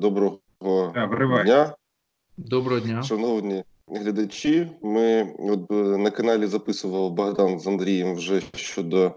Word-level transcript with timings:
Доброго 0.00 0.38
Доброго 0.94 1.42
дня. 1.42 1.74
Доброго 2.36 2.80
дня. 2.80 3.02
Шановні 3.02 3.64
глядачі. 3.88 4.68
Ми 4.82 5.34
от 5.38 5.70
на 5.98 6.10
каналі 6.10 6.46
записував 6.46 7.10
Богдан 7.10 7.60
з 7.60 7.66
Андрієм 7.66 8.14
вже 8.14 8.42
щодо 8.54 9.12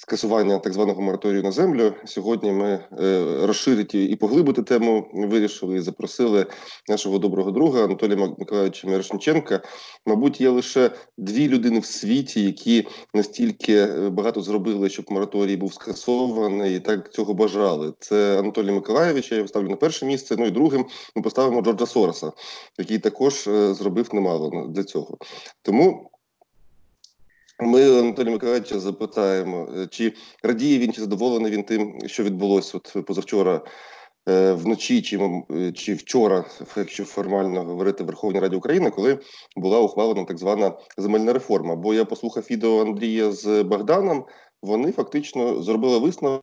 скасування 0.00 0.58
так 0.58 0.72
званого 0.72 1.02
мораторію 1.02 1.42
на 1.42 1.52
землю. 1.52 1.92
Сьогодні 2.04 2.52
ми 2.52 2.84
е, 3.00 3.24
розширити 3.46 4.04
і 4.04 4.16
поглибити 4.16 4.62
тему 4.62 5.10
вирішили 5.14 5.76
і 5.76 5.80
запросили 5.80 6.46
нашого 6.88 7.18
доброго 7.18 7.50
друга 7.50 7.84
Анатолія 7.84 8.16
Миколаївича 8.16 8.88
Мирошниченка. 8.88 9.62
Мабуть, 10.06 10.40
є 10.40 10.48
лише 10.48 10.90
дві 11.18 11.48
людини 11.48 11.78
в 11.78 11.84
світі, 11.84 12.44
які 12.44 12.86
настільки 13.14 13.76
е, 13.76 14.10
багато 14.10 14.42
зробили, 14.42 14.88
щоб 14.88 15.04
мораторій 15.08 15.56
був 15.56 15.74
скасований, 15.74 16.76
і 16.76 16.80
так 16.80 17.12
цього 17.12 17.34
бажали. 17.34 17.92
Це 17.98 18.38
Анатолій 18.38 18.72
Миколаївич, 18.72 19.30
я 19.30 19.36
його 19.36 19.48
ставлю 19.48 19.68
на 19.68 19.76
перше 19.76 20.06
місце. 20.06 20.36
Ну 20.38 20.46
і 20.46 20.50
другим 20.50 20.86
ми 21.16 21.22
поставимо 21.22 21.62
Джорджа 21.62 21.86
Сороса, 21.86 22.32
який 22.78 22.98
також 22.98 23.46
е, 23.46 23.74
зробив 23.74 24.14
немало 24.14 24.66
для 24.74 24.84
цього. 24.84 25.18
Тому. 25.62 26.10
Ми 27.62 27.98
Анатолія 27.98 28.32
Миколаївича 28.32 28.80
запитаємо, 28.80 29.68
е, 29.76 29.86
чи 29.86 30.12
радіє 30.42 30.78
він, 30.78 30.92
чи 30.92 31.00
задоволений 31.00 31.52
він 31.52 31.62
тим, 31.62 31.98
що 32.06 32.22
відбулося 32.22 32.78
от 32.78 33.06
позавчора 33.06 33.60
е, 34.28 34.52
вночі, 34.52 35.02
чи 35.02 35.18
е, 35.50 35.72
чи 35.72 35.94
вчора, 35.94 36.44
якщо 36.76 37.04
формально 37.04 37.64
говорити 37.64 38.04
в 38.04 38.06
Верховній 38.06 38.40
Раді 38.40 38.56
України, 38.56 38.90
коли 38.90 39.18
була 39.56 39.80
ухвалена 39.80 40.24
так 40.24 40.38
звана 40.38 40.72
земельна 40.96 41.32
реформа. 41.32 41.76
Бо 41.76 41.94
я 41.94 42.04
послухав 42.04 42.44
відео 42.50 42.80
Андрія 42.80 43.32
з 43.32 43.62
Богданом, 43.62 44.24
вони 44.62 44.92
фактично 44.92 45.62
зробили 45.62 45.98
висновок. 45.98 46.42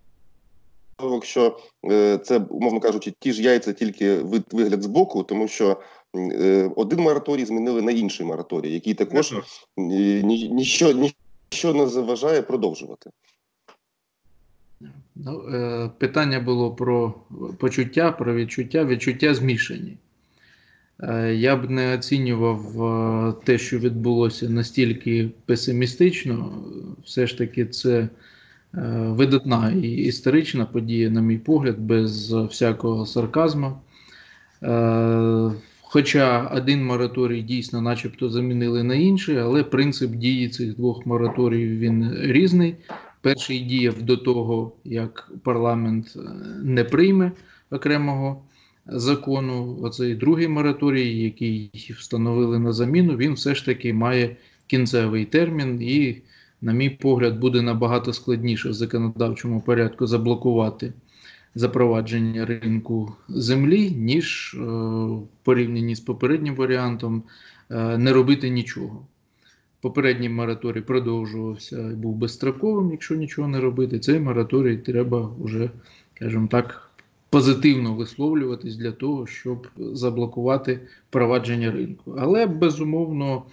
Що 1.22 1.60
це, 2.24 2.46
умовно 2.50 2.80
кажучи, 2.80 3.14
ті 3.20 3.34
ж 3.34 3.44
яйця 3.44 3.74
тільки 3.74 4.16
вигляд 4.52 4.84
з 4.84 4.86
боку, 4.86 5.24
тому 5.24 5.48
що 5.48 5.78
один 6.76 7.00
мораторій 7.00 7.46
змінили 7.46 7.82
на 7.82 7.92
інший 7.92 8.26
мораторій, 8.26 8.74
який 8.74 8.94
також 8.94 9.36
ніщо, 9.78 11.12
ніщо 11.52 11.74
не 11.74 11.88
заважає 11.88 12.42
продовжувати. 12.42 13.10
Ну, 15.16 15.50
е, 15.54 15.90
Питання 15.98 16.40
було 16.40 16.72
про 16.72 17.14
почуття, 17.60 18.12
про 18.12 18.36
відчуття, 18.36 18.86
відчуття 18.86 19.34
змішані. 19.34 19.98
Е, 21.04 21.36
я 21.36 21.56
б 21.56 21.70
не 21.70 21.96
оцінював 21.96 23.44
те, 23.44 23.58
що 23.58 23.80
відбулося 23.80 24.50
настільки 24.50 25.30
песимістично. 25.46 26.64
Все 27.04 27.28
ж 27.28 27.38
таки, 27.38 27.66
це 27.66 28.10
видатна 28.94 29.72
і 29.72 29.90
історична 29.90 30.66
подія, 30.66 31.10
на 31.10 31.22
мій 31.22 31.38
погляд, 31.38 31.80
без 31.80 32.32
всякого 32.32 33.06
сарказму. 33.06 33.78
Хоча 35.98 36.48
один 36.48 36.86
мораторій 36.86 37.42
дійсно, 37.42 37.82
начебто, 37.82 38.30
замінили 38.30 38.84
на 38.84 38.96
інший, 38.96 39.38
але 39.38 39.64
принцип 39.64 40.12
дії 40.12 40.50
цих 40.50 40.76
двох 40.76 41.06
мораторіїв 41.06 41.80
він 41.80 42.14
різний. 42.22 42.76
Перший 43.22 43.60
діяв 43.60 44.02
до 44.02 44.18
того, 44.18 44.72
як 44.86 45.32
парламент 45.44 46.14
е, 46.16 46.20
не 46.64 46.84
прийме 46.84 47.32
окремого 47.72 48.42
закону. 48.86 49.78
Оцей 49.82 50.16
другий 50.16 50.48
мораторій, 50.48 51.24
який 51.24 51.72
встановили 51.98 52.60
на 52.60 52.74
заміну, 52.74 53.18
він 53.18 53.34
все 53.34 53.56
ж 53.56 53.66
таки 53.66 53.94
має 53.94 54.36
кінцевий 54.68 55.26
термін, 55.26 55.82
і, 55.82 56.22
на 56.62 56.74
мій 56.74 56.90
погляд, 56.90 57.40
буде 57.40 57.62
набагато 57.62 58.14
складніше 58.14 58.70
в 58.70 58.74
законодавчому 58.74 59.62
порядку 59.62 60.08
заблокувати 60.08 60.94
запровадження 61.56 62.46
ринку 62.46 63.16
землі, 63.30 63.92
ніж 63.92 64.56
е, 64.60 64.60
в 64.60 65.28
порівнянні 65.44 65.96
з 65.96 66.00
попереднім 66.00 66.56
варіантом 66.56 67.24
е, 67.70 67.98
не 67.98 68.14
робити 68.14 68.50
нічого. 68.50 69.06
Попередній 69.82 70.30
мораторій 70.30 70.82
продовжувався 70.82 71.92
і 71.92 71.96
був 71.96 72.16
безстроковим, 72.16 72.92
якщо 72.92 73.16
нічого 73.16 73.48
не 73.48 73.60
робити. 73.60 74.00
Цей 74.00 74.20
мораторій 74.20 74.78
треба 74.78 75.32
вже, 75.40 75.70
скажімо 76.16 76.48
так, 76.52 76.90
позитивно 77.30 77.94
висловлюватись 77.94 78.76
для 78.76 78.92
того, 78.92 79.28
щоб 79.28 79.68
заблокувати 79.78 80.80
провадження 81.10 81.72
ринку. 81.72 82.16
Але 82.18 82.48
безумовно 82.48 83.44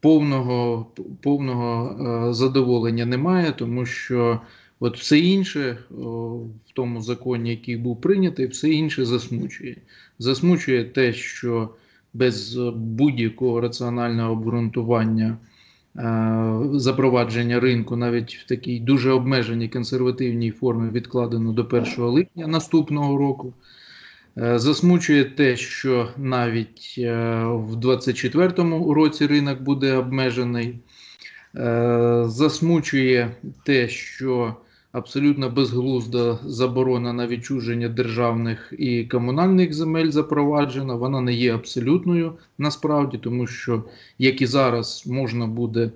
повного 0.00 0.86
повного 1.22 1.96
е, 2.28 2.34
задоволення 2.34 3.06
немає, 3.06 3.52
тому 3.52 3.86
що 3.86 4.40
От 4.80 4.98
все 4.98 5.18
інше 5.18 5.78
в 5.90 6.72
тому 6.74 7.02
законі, 7.02 7.50
який 7.50 7.76
був 7.76 8.00
прийнятий, 8.00 8.46
все 8.46 8.70
інше 8.70 9.04
засмучує. 9.04 9.76
Засмучує 10.18 10.84
те, 10.84 11.12
що 11.12 11.68
без 12.14 12.56
будь-якого 12.74 13.60
раціонального 13.60 14.32
обґрунтування 14.32 15.38
е, 15.96 16.60
запровадження 16.72 17.60
ринку 17.60 17.96
навіть 17.96 18.34
в 18.34 18.46
такій 18.46 18.80
дуже 18.80 19.10
обмеженій 19.10 19.68
консервативній 19.68 20.50
формі 20.50 20.90
відкладено 20.90 21.52
до 21.52 21.62
1 21.62 21.84
липня 21.98 22.46
наступного 22.46 23.16
року. 23.16 23.52
Е, 24.38 24.58
засмучує 24.58 25.24
те, 25.24 25.56
що 25.56 26.08
навіть 26.16 26.94
е, 26.98 27.44
в 27.44 27.76
2024 27.76 28.94
році 28.94 29.26
ринок 29.26 29.60
буде 29.60 29.94
обмежений. 29.94 30.78
Засмучує 32.24 33.30
те, 33.64 33.88
що 33.88 34.56
абсолютно 34.92 35.50
безглузда 35.50 36.38
заборона 36.44 37.12
на 37.12 37.26
відчуження 37.26 37.88
державних 37.88 38.72
і 38.78 39.04
комунальних 39.04 39.74
земель 39.74 40.10
запроваджена. 40.10 40.94
Вона 40.94 41.20
не 41.20 41.32
є 41.32 41.54
абсолютною 41.54 42.32
насправді, 42.58 43.18
тому 43.18 43.46
що 43.46 43.84
як 44.18 44.42
і 44.42 44.46
зараз 44.46 45.04
можна 45.06 45.46
буде 45.46 45.90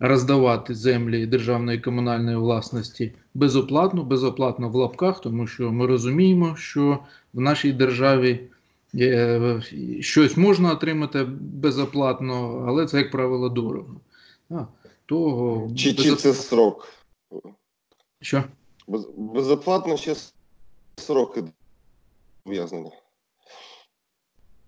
роздавати 0.00 0.74
землі 0.74 1.26
державної 1.26 1.78
і 1.78 1.80
комунальної 1.80 2.36
власності 2.36 3.12
безоплатно, 3.34 4.04
безоплатно 4.04 4.68
в 4.68 4.74
лапках, 4.74 5.20
тому 5.20 5.46
що 5.46 5.72
ми 5.72 5.86
розуміємо, 5.86 6.56
що 6.56 6.98
в 7.34 7.40
нашій 7.40 7.72
державі. 7.72 8.40
Е, 8.94 9.62
щось 10.00 10.36
можна 10.36 10.72
отримати 10.72 11.24
безоплатно, 11.40 12.64
але 12.68 12.86
це, 12.86 12.98
як 12.98 13.10
правило, 13.10 13.48
дорого. 13.48 14.00
Того 15.06 15.70
Чи, 15.76 15.90
безоплатно... 15.90 16.16
чи 16.16 16.22
це 16.22 16.34
срок? 16.34 16.88
Що? 18.20 18.44
Без, 18.86 19.08
безоплатно 19.16 19.96
ще 19.96 20.14
сроки 20.96 21.44
ув'язнення. 22.44 22.90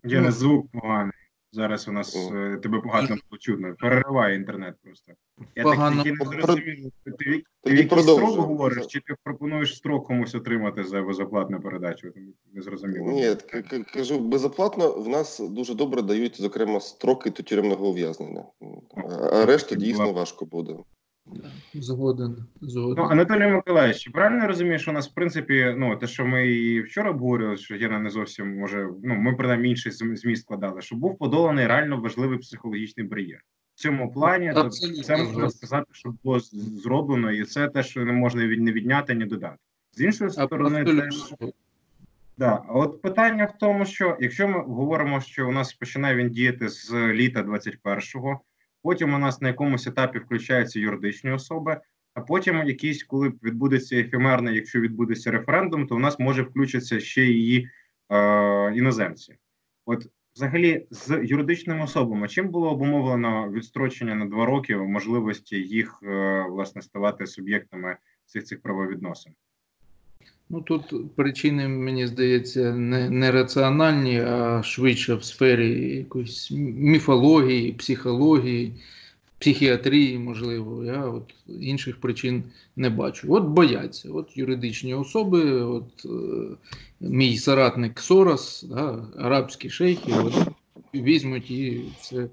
Є 0.05 0.21
не 0.21 0.33
звук 0.33 0.67
поганий. 0.73 1.13
Зараз 1.53 1.89
у 1.89 1.93
нас 1.93 2.17
е, 2.17 2.59
тебе 2.63 2.81
погано 2.81 3.17
чутно. 3.41 3.75
Перериває 3.79 4.37
інтернет 4.37 4.75
просто. 4.83 5.13
Я 5.57 5.63
Погано. 5.63 6.05
так 6.05 6.13
не 6.13 6.25
зрозумів. 6.25 6.93
Ти, 7.05 7.11
ти, 7.13 7.43
ти 7.63 7.75
якийсь 7.75 8.03
строк 8.03 8.39
говориш, 8.39 8.87
чи 8.87 9.01
ти 9.01 9.15
пропонуєш 9.25 9.77
строк 9.77 10.07
комусь 10.07 10.35
отримати 10.35 10.85
за 10.85 11.03
безоплатну 11.03 11.61
передачу? 11.61 12.13
Не 12.53 12.63
зрозуміло. 12.63 13.13
Ні, 13.13 13.37
кажу, 13.95 14.19
безоплатно 14.19 14.93
в 14.93 15.09
нас 15.09 15.41
дуже 15.41 15.75
добре 15.75 16.03
дають, 16.03 16.41
зокрема, 16.41 16.81
строки 16.81 17.31
до 17.31 17.43
тюремного 17.43 17.89
ув'язнення. 17.89 18.45
А 19.33 19.47
решта 19.47 19.75
дійсно 19.75 20.13
важко 20.13 20.47
буде. 20.47 20.77
Згоден. 21.75 22.37
згоден. 22.61 23.05
Ну, 23.05 23.11
Анатолій 23.11 23.47
Миколаївич, 23.47 24.09
правильно 24.09 24.47
розумієш, 24.47 24.83
що 24.83 24.91
у 24.91 24.95
нас, 24.95 25.11
в 25.11 25.15
принципі, 25.15 25.75
ну 25.79 25.97
те, 25.97 26.07
що 26.07 26.27
ми 26.27 26.49
і 26.49 26.83
вчора 26.83 27.11
обговорювали, 27.11 27.57
що 27.57 27.77
я 27.77 27.99
не 27.99 28.11
зовсім 28.11 28.59
може, 28.59 28.89
ну 29.05 29.15
ми 29.15 29.35
принаймні 29.35 29.71
інший 29.71 29.93
зміст 29.93 30.43
складали, 30.43 30.83
що 30.83 30.97
був 30.97 31.19
подоланий 31.19 31.67
реально 31.67 32.01
важливий 32.01 32.39
психологічний 32.39 33.07
бар'єр. 33.07 33.45
В 33.75 33.81
цьому 33.81 34.13
плані 34.13 34.53
тобто, 34.55 35.03
це 35.03 35.17
можна 35.17 35.51
сказати, 35.51 35.87
що 35.93 36.15
було 36.25 36.41
зроблено, 36.83 37.33
і 37.33 37.45
це 37.45 37.69
те, 37.69 37.83
що 37.83 38.05
не 38.05 38.13
можна 38.13 38.43
не 38.43 38.73
відняти, 38.73 39.15
ні 39.15 39.25
додати. 39.25 39.57
З 39.93 40.01
іншої 40.01 40.31
сторони, 40.31 40.85
теж. 40.85 41.35
Да, 42.39 42.65
а 42.69 42.73
от 42.73 43.03
питання 43.03 43.45
в 43.45 43.59
тому, 43.59 43.85
що 43.85 44.17
якщо 44.21 44.49
ми 44.49 44.61
говоримо, 44.61 45.21
що 45.21 45.49
у 45.49 45.53
нас 45.53 45.75
починає 45.75 46.17
він 46.17 46.31
діяти 46.31 46.69
з 46.69 46.93
літа 46.93 47.43
21-го, 47.43 48.41
Потім 48.83 49.15
у 49.15 49.19
нас 49.19 49.41
на 49.41 49.49
якомусь 49.49 49.87
етапі 49.87 50.19
включаються 50.19 50.81
юридичні 50.81 51.31
особи. 51.31 51.81
А 52.15 52.21
потім, 52.21 52.67
якийсь, 52.67 53.05
коли 53.05 53.29
відбудеться 53.29 53.97
ефемерний, 53.97 54.55
якщо 54.55 54.81
відбудеться 54.81 55.31
референдум, 55.31 55.87
то 55.87 55.97
у 55.97 55.99
нас 55.99 56.19
може 56.19 56.43
включитися 56.43 57.01
ще 57.01 57.25
її 57.25 57.69
е, 58.13 58.73
іноземці. 58.77 59.37
От, 59.87 60.07
взагалі, 60.35 60.87
з 60.91 61.21
юридичними 61.25 61.85
особами, 61.85 62.29
чим 62.29 62.49
було 62.49 62.71
обумовлено 62.71 63.51
відстрочення 63.51 64.15
на 64.15 64.27
два 64.27 64.47
роки 64.47 64.77
можливості 64.77 65.57
їх 65.57 66.01
е, 66.03 66.47
власне 66.51 66.83
ставати 66.83 67.27
суб'єктами 67.27 67.97
всіх 68.27 68.45
цих 68.45 68.63
правовідносин? 68.63 69.35
Ну 70.53 70.61
тут 70.61 71.15
причини, 71.15 71.69
мені 71.69 72.07
здається, 72.07 72.75
не, 72.75 73.11
не 73.11 73.31
раціональні, 73.31 74.21
а 74.21 74.63
швидше 74.63 75.15
в 75.15 75.25
сфері 75.25 75.97
якоїсь 75.97 76.51
міфології, 76.51 77.73
психології. 77.73 78.73
психіатрії, 79.39 80.19
можливо. 80.19 80.85
Я 80.85 81.05
от 81.05 81.35
інших 81.61 82.01
причин 82.01 82.43
не 82.77 82.91
бачу. 82.91 83.35
От 83.35 83.45
бояться. 83.45 84.09
От 84.13 84.37
юридичні 84.37 84.95
особи, 84.95 85.63
от 85.63 86.05
е, 86.05 86.09
мій 87.01 87.39
соратник 87.39 88.01
Сорос, 88.01 88.63
да, 88.63 89.05
арабські 89.19 89.71
шейхи, 89.71 90.13
от, 90.13 90.35
візьмуть 90.95 91.51
і 91.51 91.85
це 92.01 92.29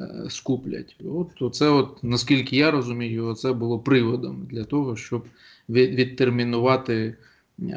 е, 0.00 0.26
скуплять. 0.28 0.96
От 1.40 1.54
це, 1.54 1.68
от, 1.68 2.04
наскільки 2.04 2.56
я 2.56 2.70
розумію, 2.70 3.34
це 3.34 3.52
було 3.52 3.78
приводом 3.78 4.46
для 4.50 4.64
того, 4.64 4.96
щоб 4.96 5.24
від, 5.68 5.94
відтермінувати. 5.94 7.16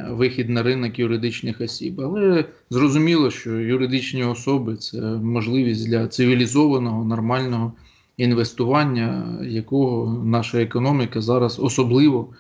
Вихід 0.10 0.50
на 0.50 0.64
ринок 0.64 1.00
юридичних 1.00 1.62
осіб. 1.62 2.02
Але 2.02 2.46
зрозуміло, 2.70 3.32
що 3.32 3.60
юридичні 3.60 4.24
особи 4.24 4.76
це 4.76 5.02
можливість 5.02 5.88
для 5.88 6.08
цивілізованого, 6.08 7.06
нормального 7.06 7.74
інвестування, 8.18 9.38
якого 9.42 10.24
наша 10.24 10.62
економіка 10.62 11.22
зараз 11.22 11.60
особливо 11.60 12.34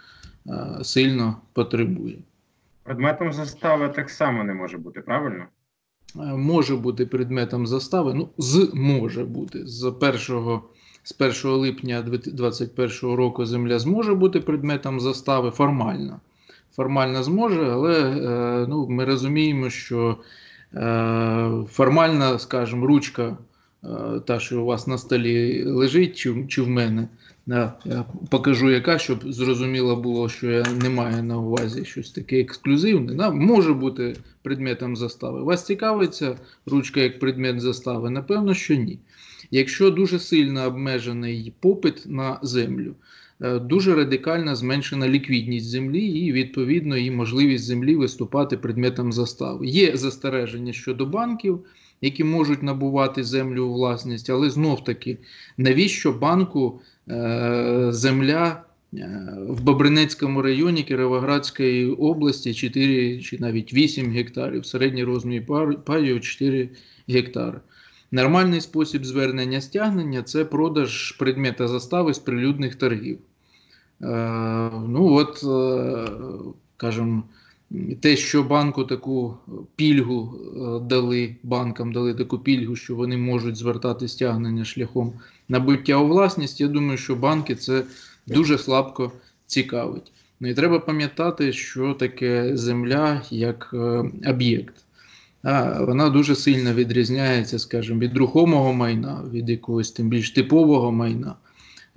е, 0.47 0.83
сильно 0.83 1.37
потребує. 1.53 2.17
Предметом 2.83 3.33
застави 3.33 3.89
так 3.89 4.09
само 4.09 4.43
не 4.43 4.53
може 4.53 4.77
бути, 4.77 5.01
правильно? 5.01 5.45
Е, 6.15 6.19
може 6.19 6.75
бути 6.75 7.05
предметом 7.05 7.67
застави, 7.67 8.13
ну, 8.13 8.29
з 8.37 8.71
може 8.73 9.23
бути. 9.25 9.67
З 9.67 9.83
1 9.83 10.59
з 11.03 11.43
1 11.45 11.51
липня 11.51 12.01
2021 12.01 13.15
року 13.15 13.45
земля 13.45 13.79
зможе 13.79 14.13
бути 14.13 14.39
предметом 14.39 14.99
застави 14.99 15.51
формально 15.51 16.19
формально 16.79 17.23
зможе, 17.23 17.69
але 17.71 17.93
е, 18.01 18.65
ну, 18.69 18.87
ми 18.89 19.05
розуміємо, 19.05 19.69
що 19.69 20.17
е, 20.73 21.51
формальна, 21.69 22.39
скажімо, 22.39 22.87
ручка, 22.87 23.37
е, 23.83 23.87
та, 24.25 24.39
що 24.39 24.61
у 24.61 24.65
вас 24.65 24.87
на 24.87 24.97
столі 24.97 25.63
лежить, 25.63 26.17
чи, 26.17 26.45
чи 26.47 26.61
в 26.61 26.69
мене. 26.69 27.07
Я 27.47 28.05
покажу, 28.29 28.69
яка, 28.69 28.97
щоб 28.97 29.33
зрозуміло 29.33 29.95
було, 29.95 30.29
що 30.29 30.51
я 30.51 30.63
не 30.81 30.89
маю 30.89 31.23
на 31.23 31.37
увазі 31.37 31.85
щось 31.85 32.11
таке 32.11 32.39
ексклюзивне. 32.39 33.13
Да? 33.13 33.31
Може 33.31 33.73
бути 33.73 34.15
предметом 34.41 34.95
застави. 34.95 35.43
Вас 35.43 35.65
цікавиться 35.65 36.37
ручка 36.65 36.99
як 36.99 37.19
предмет 37.19 37.61
застави? 37.61 38.09
Напевно, 38.09 38.53
що 38.53 38.75
ні. 38.75 38.99
Якщо 39.51 39.91
дуже 39.91 40.19
сильно 40.19 40.65
обмежений 40.65 41.53
попит 41.59 42.03
на 42.05 42.39
землю, 42.41 42.95
дуже 43.39 43.95
радикально 43.95 44.55
зменшена 44.55 45.09
ліквідність 45.09 45.69
землі 45.69 46.05
і 46.05 46.31
відповідно 46.31 46.97
і 46.97 47.11
можливість 47.11 47.63
землі 47.63 47.95
виступати 47.95 48.57
предметом 48.57 49.13
застави. 49.13 49.67
Є 49.67 49.97
застереження 49.97 50.73
щодо 50.73 51.05
банків, 51.05 51.59
які 52.01 52.23
можуть 52.23 52.63
набувати 52.63 53.23
землю 53.23 53.65
у 53.65 53.73
власність, 53.73 54.29
але 54.29 54.49
знов 54.49 54.83
таки 54.83 55.17
навіщо 55.57 56.11
банку 56.11 56.81
е, 57.09 57.87
земля? 57.89 58.63
Е, 58.93 59.37
в 59.47 59.63
Бобринецькому 59.63 60.41
районі 60.41 60.83
Кіровоградської 60.83 61.91
області 61.91 62.53
4 62.53 63.21
чи 63.21 63.37
навіть 63.39 63.73
8 63.73 64.11
гектарів, 64.11 64.65
середній 64.65 65.03
розмір 65.03 65.45
паю 65.85 66.19
4 66.19 66.69
гектари. 67.07 67.59
Нормальний 68.11 68.61
спосіб 68.61 69.05
звернення 69.05 69.61
стягнення 69.61 70.23
це 70.23 70.45
продаж 70.45 71.11
предмета 71.11 71.67
застави 71.67 72.13
з 72.13 72.19
прилюдних 72.19 72.75
торгів. 72.75 73.19
Е, 74.01 74.07
ну 74.87 75.13
от, 75.13 75.43
е, 75.43 76.11
кажемо, 76.77 77.23
те, 78.01 78.15
що 78.15 78.43
банку 78.43 78.83
таку 78.83 79.37
пільгу 79.75 80.33
е, 80.35 80.87
дали, 80.89 81.35
банкам 81.43 81.93
дали 81.93 82.13
таку 82.13 82.39
пільгу, 82.39 82.75
що 82.75 82.95
вони 82.95 83.17
можуть 83.17 83.55
звертати 83.55 84.07
стягнення 84.07 84.65
шляхом 84.65 85.13
набуття 85.49 85.97
у 85.97 86.07
власність, 86.07 86.61
я 86.61 86.67
думаю, 86.67 86.97
що 86.97 87.15
банки 87.15 87.55
це 87.55 87.83
дуже 88.27 88.57
слабко 88.57 89.11
цікавить. 89.45 90.11
Ну 90.39 90.49
і 90.49 90.53
треба 90.53 90.79
пам'ятати, 90.79 91.53
що 91.53 91.93
таке 91.93 92.57
земля 92.57 93.21
як 93.29 93.75
об'єкт. 94.27 94.75
А, 95.43 95.83
Вона 95.83 96.09
дуже 96.09 96.35
сильно 96.35 96.73
відрізняється, 96.73 97.59
скажімо, 97.59 97.99
від 97.99 98.17
рухомого 98.17 98.73
майна, 98.73 99.23
від 99.31 99.49
якогось 99.49 99.91
тим 99.91 100.09
більш 100.09 100.31
типового 100.31 100.91
майна 100.91 101.35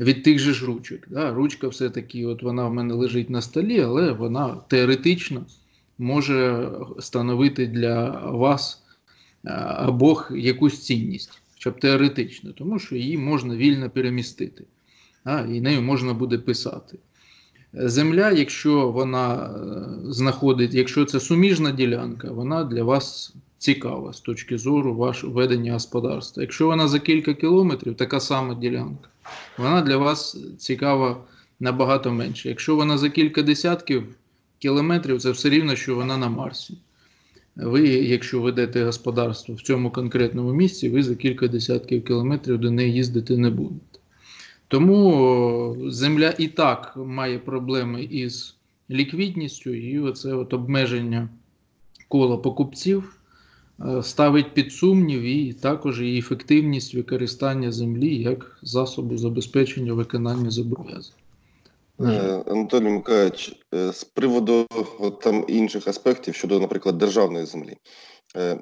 від 0.03 0.23
тих 0.23 0.39
же 0.39 0.55
ж 0.55 0.67
ручок. 0.67 1.01
Да? 1.09 1.35
Ручка 1.35 1.69
все-таки 1.69 2.27
от 2.27 2.43
вона 2.43 2.69
в 2.69 2.75
мене 2.75 2.95
лежить 2.95 3.31
на 3.31 3.43
столі, 3.43 3.81
але 3.81 4.13
вона 4.13 4.57
теоретично 4.69 5.47
може 5.99 6.71
становити 7.01 7.67
для 7.67 8.11
вас 8.31 8.83
або 9.77 10.23
якусь 10.31 10.79
цінність, 10.79 11.41
хоча 11.55 11.71
б 11.71 11.81
теоретично, 11.81 12.53
тому 12.53 12.79
що 12.79 12.97
її 12.97 13.19
можна 13.19 13.57
вільно 13.57 13.91
перемістити, 13.91 14.65
а, 15.25 15.41
і 15.41 15.61
нею 15.61 15.83
можна 15.83 16.15
буде 16.15 16.39
писати. 16.39 16.99
Земля, 17.75 18.31
якщо 18.31 18.91
вона 18.91 19.35
е, 19.35 20.13
знаходить, 20.13 20.75
якщо 20.75 21.05
це 21.05 21.21
суміжна 21.21 21.71
ділянка, 21.71 22.31
вона 22.31 22.65
для 22.65 22.83
вас 22.83 23.35
цікава 23.63 24.13
з 24.13 24.21
точки 24.21 24.59
зору 24.59 24.95
вашого 24.95 25.33
ведення 25.33 25.73
господарства. 25.73 26.43
Якщо 26.43 26.67
вона 26.67 26.89
за 26.89 26.99
кілька 26.99 27.35
кілометрів, 27.35 27.95
така 27.95 28.21
сама 28.21 28.55
ділянка, 28.55 29.09
вона 29.59 29.83
для 29.83 29.97
вас 29.97 30.37
цікава 30.59 31.25
набагато 31.61 32.13
менше. 32.13 32.49
Якщо 32.49 32.77
вона 32.77 32.99
за 32.99 33.11
кілька 33.11 33.43
десятків 33.43 34.05
кілометрів, 34.59 35.21
це 35.21 35.31
все 35.31 35.49
рівно, 35.51 35.77
що 35.77 35.95
вона 35.95 36.17
на 36.17 36.29
Марсі. 36.29 36.79
Ви, 37.57 37.89
якщо 37.89 38.41
ведете 38.41 38.85
господарство 38.85 39.55
в 39.55 39.63
цьому 39.63 39.91
конкретному 39.91 40.53
місці, 40.53 40.89
ви 40.89 41.03
за 41.03 41.15
кілька 41.15 41.49
десятків 41.49 42.05
кілометрів 42.05 42.59
до 42.59 42.71
неї 42.71 42.93
їздити 42.93 43.37
не 43.37 43.51
будете. 43.51 43.99
Тому 44.69 45.77
земля 45.87 46.35
і 46.39 46.49
так 46.49 46.93
має 46.97 47.39
проблеми 47.39 48.03
із 48.03 48.57
ліквідністю, 48.91 49.75
і 49.75 49.99
оце 49.99 50.35
от 50.35 50.53
обмеження 50.53 51.29
кола 52.09 52.37
покупців 52.37 53.22
ставить 54.03 54.55
під 54.55 54.73
сумнів 54.73 55.23
і 55.23 55.53
також 55.53 56.01
і 56.01 56.19
ефективність 56.19 56.95
використання 56.95 57.73
землі 57.73 58.17
як 58.17 58.59
засобу 58.63 59.19
забезпечення 59.19 59.93
виконання 59.93 60.51
зобов'язань. 60.51 61.17
Е, 62.01 62.45
Анатолій 62.47 62.89
Миколаївич, 62.89 63.57
е, 63.75 63.93
з 63.93 64.05
приводу 64.05 64.67
от, 64.99 65.21
там 65.21 65.45
інших 65.49 65.89
аспектів 65.89 66.35
щодо, 66.35 66.61
наприклад, 66.61 66.99
державної 66.99 67.47
землі. 67.47 67.77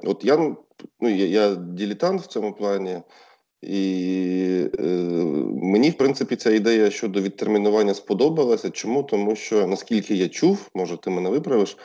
От 0.03 0.25
я 0.25 0.37
ну, 1.01 1.09
я, 1.09 1.27
я 1.27 1.55
дилетант 1.55 2.23
в 2.23 2.27
цьому 2.27 2.53
плані, 2.53 3.01
і 3.63 4.71
е, 4.79 4.83
мені, 5.63 5.91
в 5.91 5.95
принципі, 5.95 6.37
ця 6.37 6.51
ідея 6.51 6.91
щодо 6.91 7.21
відтермінування 7.21 7.95
сподобалася. 7.95 8.71
Чому? 8.71 9.03
Тому 9.03 9.37
що 9.37 9.67
наскільки 9.67 10.15
я 10.15 10.29
чув, 10.29 10.71
може 10.75 10.97
ти 10.97 11.11
мене 11.11 11.31
виправиш, 11.31 11.77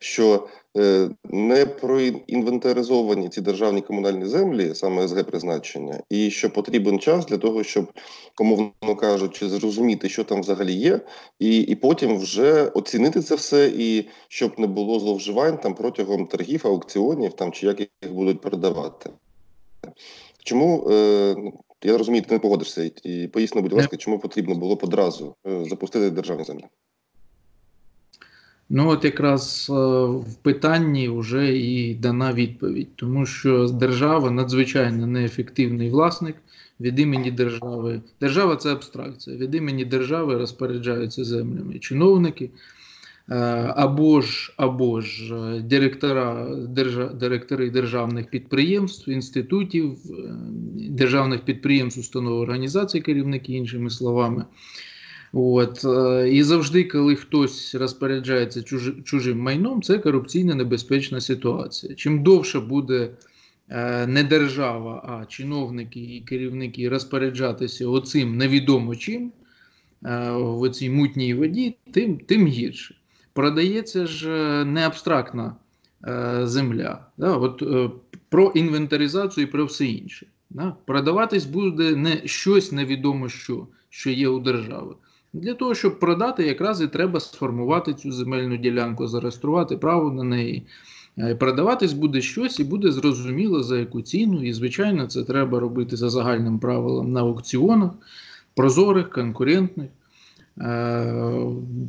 що 0.00 0.48
е, 0.76 1.10
не 1.24 1.66
проінвентаризовані 1.66 3.28
ці 3.28 3.40
державні 3.40 3.80
комунальні 3.80 4.26
землі, 4.26 4.74
саме 4.74 5.08
СГ 5.08 5.24
призначення, 5.24 6.00
і 6.10 6.30
що 6.30 6.50
потрібен 6.50 6.98
час 6.98 7.26
для 7.26 7.38
того, 7.38 7.64
щоб, 7.64 7.92
умовно 8.40 8.96
кажучи, 8.96 9.48
зрозуміти, 9.48 10.08
що 10.08 10.24
там 10.24 10.40
взагалі 10.40 10.72
є, 10.72 11.00
і 11.38 11.60
і 11.60 11.74
потім 11.74 12.18
вже 12.18 12.64
оцінити 12.64 13.20
це 13.20 13.34
все, 13.34 13.72
і 13.76 14.08
щоб 14.28 14.60
не 14.60 14.66
було 14.66 15.00
зловживань 15.00 15.58
там 15.58 15.74
протягом 15.74 16.26
торгів, 16.26 16.66
аукціонів 16.66 17.32
там 17.32 17.52
чи 17.52 17.66
як 17.66 17.80
їх 17.80 18.12
будуть 18.12 18.40
передавати. 18.40 19.10
Чому 20.44 20.90
е, 20.90 21.36
я 21.82 21.98
розумію, 21.98 22.22
ти 22.22 22.34
не 22.34 22.38
погодишся, 22.38 22.90
і 23.02 23.28
поясни, 23.28 23.60
будь 23.60 23.72
ласка, 23.72 23.96
чому 23.96 24.18
потрібно 24.18 24.54
було 24.54 24.78
одразу 24.82 25.34
е, 25.46 25.64
запустити 25.64 26.10
державні 26.10 26.44
землі? 26.44 26.64
Ну, 28.72 28.88
от 28.88 29.04
якраз 29.04 29.66
е, 29.70 29.72
в 30.04 30.34
питанні 30.42 31.08
вже 31.08 31.56
і 31.56 31.94
дана 31.94 32.32
відповідь, 32.32 32.88
тому 32.96 33.26
що 33.26 33.66
держава 33.66 34.30
надзвичайно 34.30 35.06
неефективний 35.06 35.90
власник 35.90 36.36
від 36.80 37.00
імені 37.00 37.30
держави. 37.30 38.00
Держава 38.20 38.56
це 38.56 38.72
абстракція. 38.72 39.36
Від 39.36 39.54
імені 39.54 39.84
держави 39.84 40.38
розпоряджаються 40.38 41.24
землями 41.24 41.78
чиновники. 41.78 42.50
Е, 43.30 43.34
або 43.76 44.20
ж 44.20 44.54
або 44.56 45.00
ж 45.00 45.34
е, 45.34 45.60
директора, 45.60 46.56
держа, 46.56 47.08
директори 47.08 47.70
державних 47.70 48.30
підприємств, 48.30 49.10
інститутів, 49.10 49.98
державних 50.74 51.40
підприємств, 51.40 52.00
установ 52.00 52.40
організацій, 52.40 53.00
керівники, 53.00 53.52
іншими 53.52 53.90
словами. 53.90 54.44
От 55.32 55.84
е, 55.84 56.30
І 56.30 56.42
завжди, 56.42 56.84
коли 56.84 57.16
хтось 57.16 57.74
розпоряджається 57.74 58.62
чужим 59.04 59.38
майном, 59.38 59.82
це 59.82 59.98
корупційна 59.98 60.54
небезпечна 60.54 61.20
ситуація. 61.20 61.94
Чим 61.94 62.22
довше 62.22 62.60
буде 62.60 63.10
е, 63.68 64.06
не 64.06 64.24
держава, 64.24 65.02
а 65.08 65.26
чиновники 65.26 66.00
і 66.00 66.20
керівники 66.20 66.88
розпоряджатися 66.88 67.88
оцим 67.88 68.36
невідомо 68.36 68.96
чим 68.96 69.32
е, 70.04 70.30
в 70.32 70.70
цій 70.70 70.90
мутній 70.90 71.34
воді, 71.34 71.76
тим 71.92 72.18
тим 72.18 72.46
гірше. 72.46 72.94
Продається 73.32 74.06
ж 74.06 74.28
не 74.64 74.86
абстрактна 74.86 75.56
земля. 76.42 77.06
Да? 77.18 77.36
От, 77.36 77.62
Про 78.28 78.52
інвентаризацію 78.54 79.46
і 79.46 79.50
про 79.50 79.64
все 79.64 79.86
інше. 79.86 80.26
Да? 80.50 80.76
Продаватись 80.86 81.44
буде 81.44 81.96
не 81.96 82.22
щось 82.24 82.72
невідомо 82.72 83.28
що, 83.28 83.66
що 83.90 84.10
є 84.10 84.28
у 84.28 84.40
держави. 84.40 84.94
Для 85.32 85.54
того, 85.54 85.74
щоб 85.74 86.00
продати, 86.00 86.46
якраз 86.46 86.82
і 86.82 86.86
треба 86.86 87.20
сформувати 87.20 87.94
цю 87.94 88.12
земельну 88.12 88.56
ділянку, 88.56 89.06
зареєструвати 89.06 89.76
право 89.76 90.12
на 90.12 90.22
неї. 90.22 90.66
Е, 91.18 91.34
продаватись 91.34 91.92
буде 91.92 92.20
щось 92.20 92.60
і 92.60 92.64
буде 92.64 92.92
зрозуміло 92.92 93.62
за 93.62 93.78
яку 93.78 94.02
ціну. 94.02 94.44
І, 94.44 94.52
звичайно, 94.52 95.06
це 95.06 95.24
треба 95.24 95.60
робити 95.60 95.96
за 95.96 96.10
загальним 96.10 96.58
правилом 96.58 97.12
на 97.12 97.20
аукціонах, 97.20 97.90
прозорих, 98.54 99.10
конкурентних. 99.10 99.90
Е, 100.60 101.32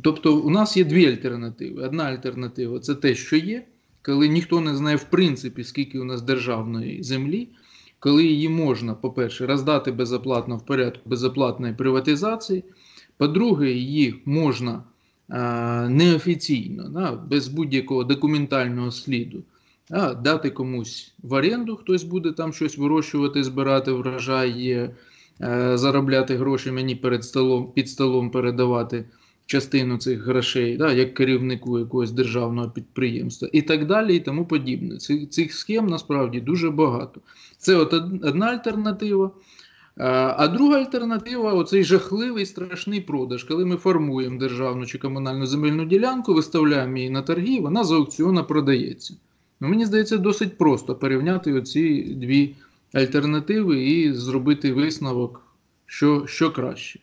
тобто, 0.02 0.36
у 0.36 0.50
нас 0.50 0.76
є 0.76 0.84
дві 0.84 1.06
альтернативи. 1.06 1.82
Одна 1.82 2.04
альтернатива 2.04 2.78
це 2.78 2.94
те, 2.94 3.14
що 3.14 3.36
є, 3.36 3.64
коли 4.02 4.28
ніхто 4.28 4.60
не 4.60 4.76
знає, 4.76 4.96
в 4.96 5.04
принципі, 5.04 5.64
скільки 5.64 5.98
у 5.98 6.04
нас 6.04 6.22
державної 6.22 7.02
землі, 7.02 7.48
коли 7.98 8.24
її 8.24 8.48
можна, 8.48 8.94
по-перше, 8.94 9.46
роздати 9.46 9.92
безоплатно 9.92 10.56
в 10.56 10.66
порядку 10.66 11.10
безоплатної 11.10 11.74
приватизації. 11.74 12.64
По-друге, 13.22 13.70
її 13.72 14.14
можна 14.24 14.82
неофіційно, 15.88 16.88
да, 16.88 17.12
без 17.12 17.48
будь-якого 17.48 18.04
документального 18.04 18.90
сліду, 18.90 19.42
да, 19.90 20.14
дати 20.14 20.50
комусь 20.50 21.14
в 21.22 21.32
оренду, 21.32 21.76
хтось 21.76 22.04
буде 22.04 22.32
там 22.32 22.52
щось 22.52 22.78
вирощувати, 22.78 23.44
збирати 23.44 23.92
врожай, 23.92 24.68
е, 24.68 24.90
заробляти 25.74 26.36
гроші 26.36 26.72
мені 26.72 26.94
перед 26.94 27.24
столом, 27.24 27.72
під 27.74 27.88
столом 27.88 28.30
передавати 28.30 29.04
частину 29.46 29.98
цих 29.98 30.22
грошей, 30.22 30.76
да, 30.76 30.92
як 30.92 31.14
керівнику 31.14 31.78
якогось 31.78 32.10
державного 32.10 32.70
підприємства, 32.70 33.48
і 33.52 33.62
так 33.62 33.86
далі, 33.86 34.16
і 34.16 34.20
тому 34.20 34.46
подібне. 34.46 34.96
Цих, 34.96 35.30
цих 35.30 35.52
схем 35.52 35.86
насправді 35.86 36.40
дуже 36.40 36.70
багато. 36.70 37.20
Це 37.58 37.76
от 37.76 37.92
одна 38.22 38.46
альтернатива. 38.46 39.30
А 39.96 40.48
друга 40.48 40.76
альтернатива 40.78 41.52
оцей 41.52 41.84
жахливий 41.84 42.46
страшний 42.46 43.00
продаж, 43.00 43.44
коли 43.44 43.64
ми 43.64 43.76
формуємо 43.76 44.38
державну 44.38 44.86
чи 44.86 44.98
комунальну 44.98 45.46
земельну 45.46 45.84
ділянку, 45.84 46.34
виставляємо 46.34 46.96
її 46.96 47.10
на 47.10 47.22
торги, 47.22 47.60
вона 47.60 47.84
за 47.84 47.94
аукціона 47.94 48.42
продається. 48.42 49.14
Ну, 49.60 49.68
Мені 49.68 49.86
здається, 49.86 50.16
досить 50.16 50.58
просто 50.58 50.94
порівняти 50.94 51.52
оці 51.52 52.02
дві 52.02 52.54
альтернативи 52.92 53.84
і 53.84 54.12
зробити 54.12 54.72
висновок, 54.72 55.42
що, 55.86 56.26
що 56.26 56.50
краще. 56.52 57.00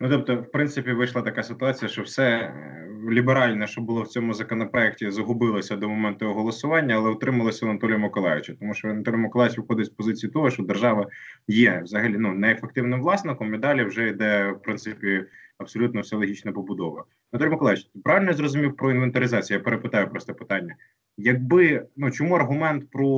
Ну 0.00 0.08
тобто, 0.08 0.36
в 0.36 0.50
принципі, 0.50 0.92
вийшла 0.92 1.22
така 1.22 1.42
ситуація, 1.42 1.88
що 1.88 2.02
все 2.02 2.22
е, 2.24 2.88
ліберальне, 3.10 3.66
що 3.66 3.80
було 3.80 4.02
в 4.02 4.08
цьому 4.08 4.34
законопроекті, 4.34 5.10
загубилося 5.10 5.76
до 5.76 5.88
моменту 5.88 6.32
голосування, 6.32 6.94
але 6.94 7.10
утрималося 7.10 7.66
Анатолія 7.66 7.98
Миколаївича, 7.98 8.54
тому 8.54 8.74
що 8.74 8.88
Анатолій 8.88 9.16
Миколаївич 9.16 9.58
виходить 9.58 9.86
з 9.86 9.90
позиції 9.90 10.32
того, 10.32 10.50
що 10.50 10.62
держава 10.62 11.06
є 11.48 11.80
взагалі 11.84 12.16
ну 12.18 12.32
неефективним 12.32 13.00
власником, 13.00 13.54
і 13.54 13.58
далі 13.58 13.84
вже 13.84 14.08
йде 14.08 14.50
в 14.50 14.62
принципі 14.62 15.24
абсолютно 15.58 16.00
все 16.00 16.16
логічна 16.16 16.52
побудова. 16.52 17.04
Анатолій 17.32 17.50
Миколаївич, 17.50 17.90
правильно 18.04 18.30
я 18.30 18.36
зрозумів 18.36 18.76
про 18.76 18.90
інвентаризацію? 18.90 19.58
Я 19.58 19.64
перепитаю 19.64 20.10
просто 20.10 20.34
питання. 20.34 20.74
Якби 21.16 21.86
ну 21.96 22.10
чому 22.10 22.34
аргумент 22.34 22.90
про 22.90 23.08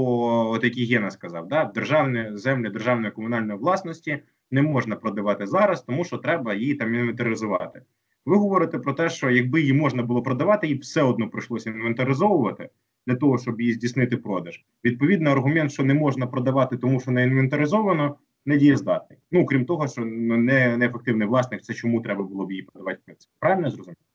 от 0.51 0.65
який 0.65 0.87
Гена 0.87 1.11
сказав, 1.11 1.49
да 1.49 1.65
державні 1.65 2.27
землі 2.33 2.71
державної 2.71 3.13
комунальної 3.13 3.59
власності 3.59 4.23
не 4.51 4.63
можна 4.63 4.97
продавати 4.97 5.47
зараз, 5.47 5.83
тому 5.83 6.05
що 6.05 6.19
треба 6.19 6.55
її 6.55 6.75
там 6.75 6.95
інвентаризувати. 6.95 7.83
Ви 8.27 8.37
говорите 8.37 8.79
про 8.79 8.93
те, 8.93 9.11
що 9.11 9.31
якби 9.31 9.61
її 9.61 9.73
можна 9.73 10.03
було 10.03 10.23
продавати, 10.23 10.67
їй 10.67 10.79
все 10.79 11.03
одно 11.03 11.29
прийшлося 11.29 11.71
інвентаризовувати 11.71 12.69
для 13.07 13.15
того, 13.15 13.39
щоб 13.39 13.61
її 13.61 13.73
здійснити 13.73 14.17
продаж. 14.17 14.65
Відповідно, 14.85 15.31
аргумент, 15.31 15.73
що 15.73 15.85
не 15.85 15.95
можна 15.95 16.27
продавати, 16.27 16.77
тому 16.77 17.01
що 17.01 17.11
не 17.11 17.23
інвентаризовано, 17.23 18.17
не 18.47 18.57
дієздатний. 18.57 19.19
Ну 19.33 19.47
крім 19.47 19.65
того, 19.65 19.89
що 19.89 20.05
не 20.05 20.77
неефективний 20.77 21.29
власник, 21.29 21.63
це 21.63 21.75
чому 21.75 22.01
треба 22.01 22.25
було 22.25 22.47
б 22.47 22.51
її 22.51 22.63
продавати. 22.63 23.17
Правильно 23.39 23.71
зрозуміло? 23.71 24.08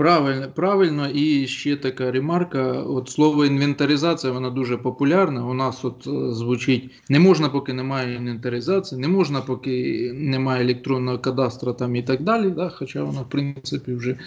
Правильно, 0.00 0.48
правильно, 0.54 1.08
і 1.08 1.46
ще 1.46 1.76
така 1.76 2.10
ремарка. 2.10 2.72
От 2.72 3.08
слово 3.08 3.44
інвентаризація, 3.44 4.32
вона 4.32 4.50
дуже 4.50 4.76
популярна. 4.76 5.46
У 5.46 5.54
нас 5.54 5.84
от 5.84 6.06
е, 6.06 6.34
звучить: 6.34 6.90
не 7.08 7.18
можна, 7.18 7.48
поки 7.48 7.72
немає 7.72 8.14
інвентаризації, 8.14 9.00
не 9.00 9.08
можна, 9.08 9.40
поки 9.40 10.10
немає 10.14 10.64
електронного 10.64 11.18
кадастра 11.18 11.72
там 11.72 11.96
і 11.96 12.02
так 12.02 12.22
далі. 12.22 12.50
Да? 12.50 12.68
Хоча 12.68 13.04
воно, 13.04 13.22
в 13.22 13.28
принципі, 13.28 13.92
вже 13.92 14.18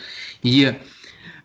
є. 0.43 0.75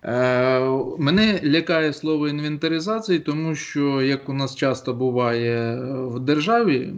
Е, 0.05 0.61
мене 0.99 1.41
лякає 1.45 1.93
слово 1.93 2.29
інвентаризації, 2.29 3.19
тому 3.19 3.55
що, 3.55 4.03
як 4.03 4.29
у 4.29 4.33
нас 4.33 4.57
часто 4.57 4.95
буває 4.95 5.81
в 5.91 6.21
державі, 6.21 6.93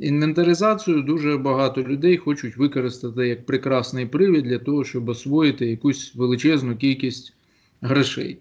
інвентаризацію 0.00 1.02
дуже 1.02 1.38
багато 1.38 1.82
людей 1.82 2.16
хочуть 2.16 2.56
використати 2.56 3.28
як 3.28 3.46
прекрасний 3.46 4.06
привід 4.06 4.44
для 4.44 4.58
того, 4.58 4.84
щоб 4.84 5.08
освоїти 5.08 5.66
якусь 5.66 6.14
величезну 6.14 6.76
кількість 6.76 7.34
грошей. 7.80 8.38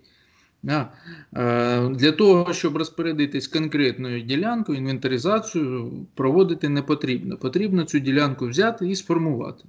Е, 0.67 1.89
для 1.89 2.11
того, 2.11 2.53
щоб 2.53 2.77
розпорядитись 2.77 3.47
конкретною 3.47 4.21
ділянкою, 4.21 4.77
інвентаризацію 4.77 5.91
проводити 6.15 6.69
не 6.69 6.81
потрібно. 6.81 7.37
Потрібно 7.37 7.83
цю 7.83 7.99
ділянку 7.99 8.47
взяти 8.47 8.89
і 8.89 8.95
сформувати. 8.95 9.63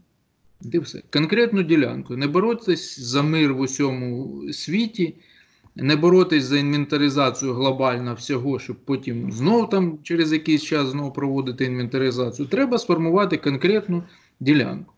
Все. 0.83 1.02
Конкретну 1.12 1.62
ділянку. 1.62 2.16
Не 2.16 2.26
боротись 2.26 3.00
за 3.00 3.23
мир 3.23 3.54
в 3.54 3.61
усьому 3.61 4.42
світі, 4.52 5.14
не 5.76 5.97
боротись 5.97 6.45
за 6.45 6.59
інвентаризацію 6.59 7.54
глобально 7.54 8.14
всього, 8.14 8.59
щоб 8.59 8.76
потім 8.76 9.33
знов 9.33 9.71
там 9.71 9.99
через 10.02 10.33
якийсь 10.33 10.62
час 10.62 10.88
знов 10.88 11.12
проводити 11.12 11.64
інвентаризацію. 11.64 12.49
Треба 12.49 12.78
сформувати 12.78 13.37
конкретну 13.37 14.02
ділянку. 14.40 14.95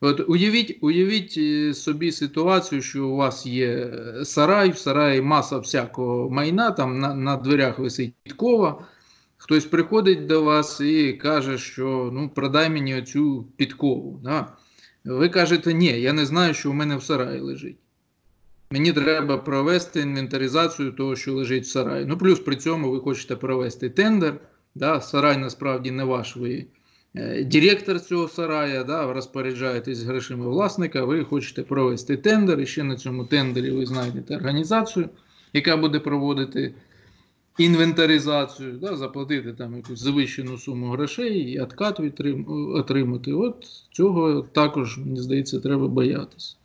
От 0.00 0.28
Уявіть 0.28 0.78
уявіть 0.80 1.34
е, 1.38 1.74
собі 1.74 2.12
ситуацію, 2.12 2.82
що 2.82 3.08
у 3.08 3.16
вас 3.16 3.46
є 3.46 3.92
сарай, 4.24 4.70
в 4.70 4.78
сараї 4.78 5.20
маса 5.20 5.58
всякого 5.58 6.30
майна, 6.30 6.70
там 6.70 6.98
на 6.98 7.14
на 7.14 7.36
дверях 7.36 7.78
висить 7.78 8.14
підкова. 8.22 8.84
Хтось 9.36 9.64
приходить 9.64 10.26
до 10.26 10.42
вас 10.42 10.80
і 10.80 11.12
каже, 11.12 11.58
що 11.58 12.10
ну, 12.12 12.28
продай 12.28 12.70
мені 12.70 12.94
оцю 12.94 13.46
підкову. 13.56 14.20
Да? 14.24 14.56
Ви 15.08 15.28
кажете, 15.28 15.74
ні, 15.74 16.00
я 16.00 16.12
не 16.12 16.26
знаю, 16.26 16.54
що 16.54 16.70
у 16.70 16.74
мене 16.74 16.96
в 16.96 17.02
сараї 17.02 17.40
лежить. 17.40 17.76
Мені 18.70 18.92
треба 18.92 19.38
провести 19.38 20.00
інвентаризацію 20.00 20.92
того, 20.92 21.16
що 21.16 21.34
лежить 21.34 21.64
в 21.64 21.70
сараї. 21.70 22.06
Ну, 22.06 22.18
плюс 22.18 22.40
при 22.40 22.56
цьому 22.56 22.90
ви 22.90 23.00
хочете 23.00 23.36
провести 23.36 23.90
тендер. 23.90 24.40
Да, 24.74 25.00
Сарай 25.00 25.36
насправді 25.36 25.90
не 25.90 26.04
ваш 26.04 26.36
ви 26.36 26.66
е, 27.14 27.44
директор 27.44 28.00
цього 28.00 28.28
сарая, 28.28 28.84
да, 28.84 29.12
розпоряджаєтесь 29.12 30.02
грошима 30.02 30.46
власника, 30.46 31.04
ви 31.04 31.24
хочете 31.24 31.62
провести 31.62 32.16
тендер, 32.16 32.60
і 32.60 32.66
ще 32.66 32.84
на 32.84 32.96
цьому 32.96 33.24
тендері 33.24 33.70
ви 33.70 33.86
знайдете 33.86 34.36
організацію, 34.36 35.08
яка 35.52 35.76
буде 35.76 36.00
проводити 36.00 36.74
інвентаризацію, 37.58 38.72
да, 38.72 38.96
заплатити 38.96 39.52
там 39.52 39.76
якусь 39.76 40.00
завищену 40.00 40.58
суму 40.58 40.90
грошей 40.90 41.38
і 41.38 41.60
откат 41.60 42.00
отримати. 42.74 43.32
От 43.32 43.66
цього 43.92 44.42
також, 44.42 44.98
мені 44.98 45.20
здається, 45.20 45.60
треба 45.60 45.88
боятися. 45.88 46.56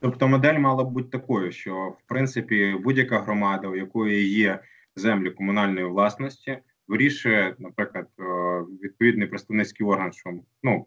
Тобто 0.00 0.28
модель 0.28 0.58
мала 0.58 0.84
б 0.84 0.90
бути 0.90 1.08
такою, 1.18 1.52
що 1.52 1.74
в 1.74 2.08
принципі 2.08 2.74
будь-яка 2.84 3.20
громада, 3.20 3.68
у 3.68 3.76
якої 3.76 4.28
є 4.28 4.60
землі 4.96 5.30
комунальної 5.30 5.86
власності, 5.86 6.58
вирішує, 6.88 7.54
наприклад, 7.58 8.06
е, 8.18 8.22
відповідний 8.82 9.26
представницький 9.28 9.86
орган, 9.86 10.12
що 10.12 10.30
ну 10.62 10.86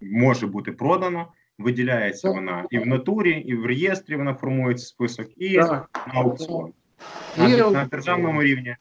може 0.00 0.46
бути 0.46 0.72
продано, 0.72 1.32
виділяється 1.58 2.28
так. 2.28 2.36
вона 2.36 2.66
і 2.70 2.78
в 2.78 2.86
натурі, 2.86 3.30
і 3.30 3.54
в 3.54 3.66
реєстрі 3.66 4.16
вона 4.16 4.34
формується 4.34 4.86
список, 4.86 5.26
і 5.36 5.54
так. 5.54 6.06
на 6.14 6.20
аукціон. 6.20 6.72
І... 7.36 7.56
на 7.56 7.84
державному 7.90 8.42
рівні 8.42 8.76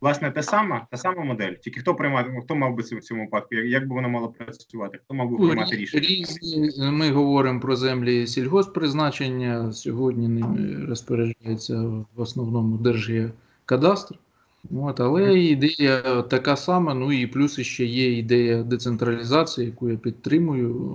власне 0.00 0.30
те 0.30 0.42
саме, 0.42 0.86
та 0.90 0.96
сама 0.96 1.24
модель. 1.24 1.52
Тільки 1.52 1.80
хто 1.80 1.94
приймати, 1.94 2.40
хто 2.44 2.56
мав 2.56 2.74
би 2.74 2.82
в 2.82 3.00
цьому 3.00 3.24
випадку, 3.24 3.54
як, 3.54 3.66
як 3.66 3.88
би 3.88 3.94
воно 3.94 4.08
мало 4.08 4.28
працювати, 4.28 4.98
хто 5.04 5.14
мав 5.14 5.30
би 5.30 5.36
приймати 5.36 5.76
рішення? 5.76 6.02
Різні 6.02 6.90
ми 6.90 7.10
говоримо 7.10 7.60
про 7.60 7.76
землі 7.76 8.26
сільгоспризначення. 8.26 9.72
Сьогодні 9.72 10.28
ними 10.28 10.86
розпоряджається 10.88 11.80
в 12.16 12.20
основному 12.20 12.76
Держгеокадастр. 12.76 14.14
От, 14.76 15.00
але 15.00 15.38
ідея 15.40 16.22
така 16.22 16.56
сама. 16.56 16.94
Ну 16.94 17.12
і 17.12 17.26
плюс 17.26 17.60
ще 17.60 17.84
є 17.84 18.18
ідея 18.18 18.62
децентралізації, 18.62 19.66
яку 19.66 19.90
я 19.90 19.96
підтримую 19.96 20.90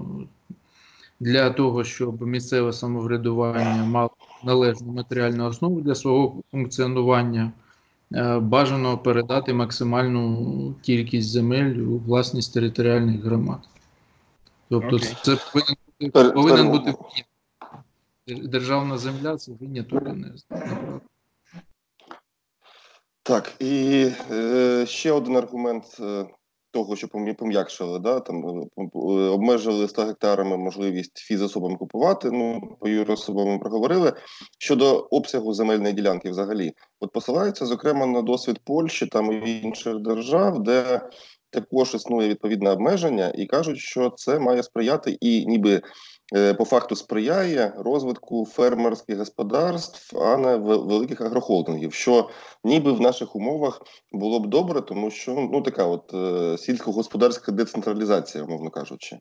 для 1.19 1.49
того, 1.49 1.83
щоб 1.83 2.21
місцеве 2.21 2.73
самоврядування 2.73 3.85
мало 3.85 4.11
належну 4.43 4.93
матеріальну 4.93 5.45
основу 5.45 5.81
для 5.81 5.95
свого 5.95 6.43
функціонування. 6.51 7.51
Е, 8.13 8.39
бажано 8.39 8.97
передати 8.97 9.53
максимальну 9.53 10.75
кількість 10.81 11.29
земель 11.29 11.75
у 11.75 11.97
власність 11.97 12.53
територіальних 12.53 13.23
громад. 13.23 13.59
Тобто, 14.69 14.97
okay. 14.97 15.23
це 15.23 15.37
повинен 15.53 15.75
бути, 15.99 16.31
повинен 16.31 16.71
бути 16.71 16.95
державна 18.27 18.97
земля, 18.97 19.37
це 19.37 19.51
виняток 19.51 20.03
не 20.03 20.31
Так, 23.23 23.53
і 23.59 24.07
е, 24.31 24.85
ще 24.87 25.11
один 25.11 25.37
аргумент 25.37 25.97
е, 25.99 26.25
того, 26.71 26.95
що 26.95 27.07
пом'якшили, 27.37 27.99
да, 27.99 28.19
там 28.19 28.45
е, 28.47 29.09
обмежили 29.09 29.87
100 29.87 30.01
гектарами 30.01 30.57
можливість 30.57 31.17
фізособам 31.17 31.77
купувати. 31.77 32.31
Ну, 32.31 32.77
по 32.79 32.89
юрособам 32.89 33.59
проговорили. 33.59 34.13
Щодо 34.57 35.07
обсягу 35.11 35.53
земельної 35.53 35.93
ділянки, 35.93 36.29
взагалі, 36.29 36.71
от 36.99 37.11
посилаються 37.11 37.65
зокрема 37.65 38.05
на 38.05 38.21
досвід 38.21 38.59
Польщі 38.63 39.05
там 39.05 39.31
і 39.31 39.61
інших 39.61 39.99
держав, 39.99 40.63
де 40.63 41.01
також 41.49 41.95
існує 41.95 42.29
відповідне 42.29 42.71
обмеження, 42.71 43.31
і 43.35 43.45
кажуть, 43.45 43.77
що 43.77 44.09
це 44.09 44.39
має 44.39 44.63
сприяти 44.63 45.17
і 45.21 45.45
ніби 45.45 45.71
Е, 45.75 45.81
по 46.57 46.65
факту 46.65 46.95
сприяє 46.95 47.73
розвитку 47.77 48.45
фермерських 48.45 49.17
господарств, 49.17 50.19
а 50.19 50.37
не 50.37 50.57
великих 50.57 51.21
агрохолдингів, 51.21 51.93
що 51.93 52.29
ніби 52.63 52.91
в 52.91 53.01
наших 53.01 53.35
умовах 53.35 53.81
було 54.11 54.39
б 54.39 54.47
добре, 54.47 54.81
тому 54.81 55.11
що 55.11 55.49
ну 55.51 55.61
така 55.61 55.85
от 55.85 56.13
е, 56.13 56.57
сільськогосподарська 56.57 57.51
децентралізація, 57.51 58.45
мовно 58.45 58.69
кажучи. 58.69 59.19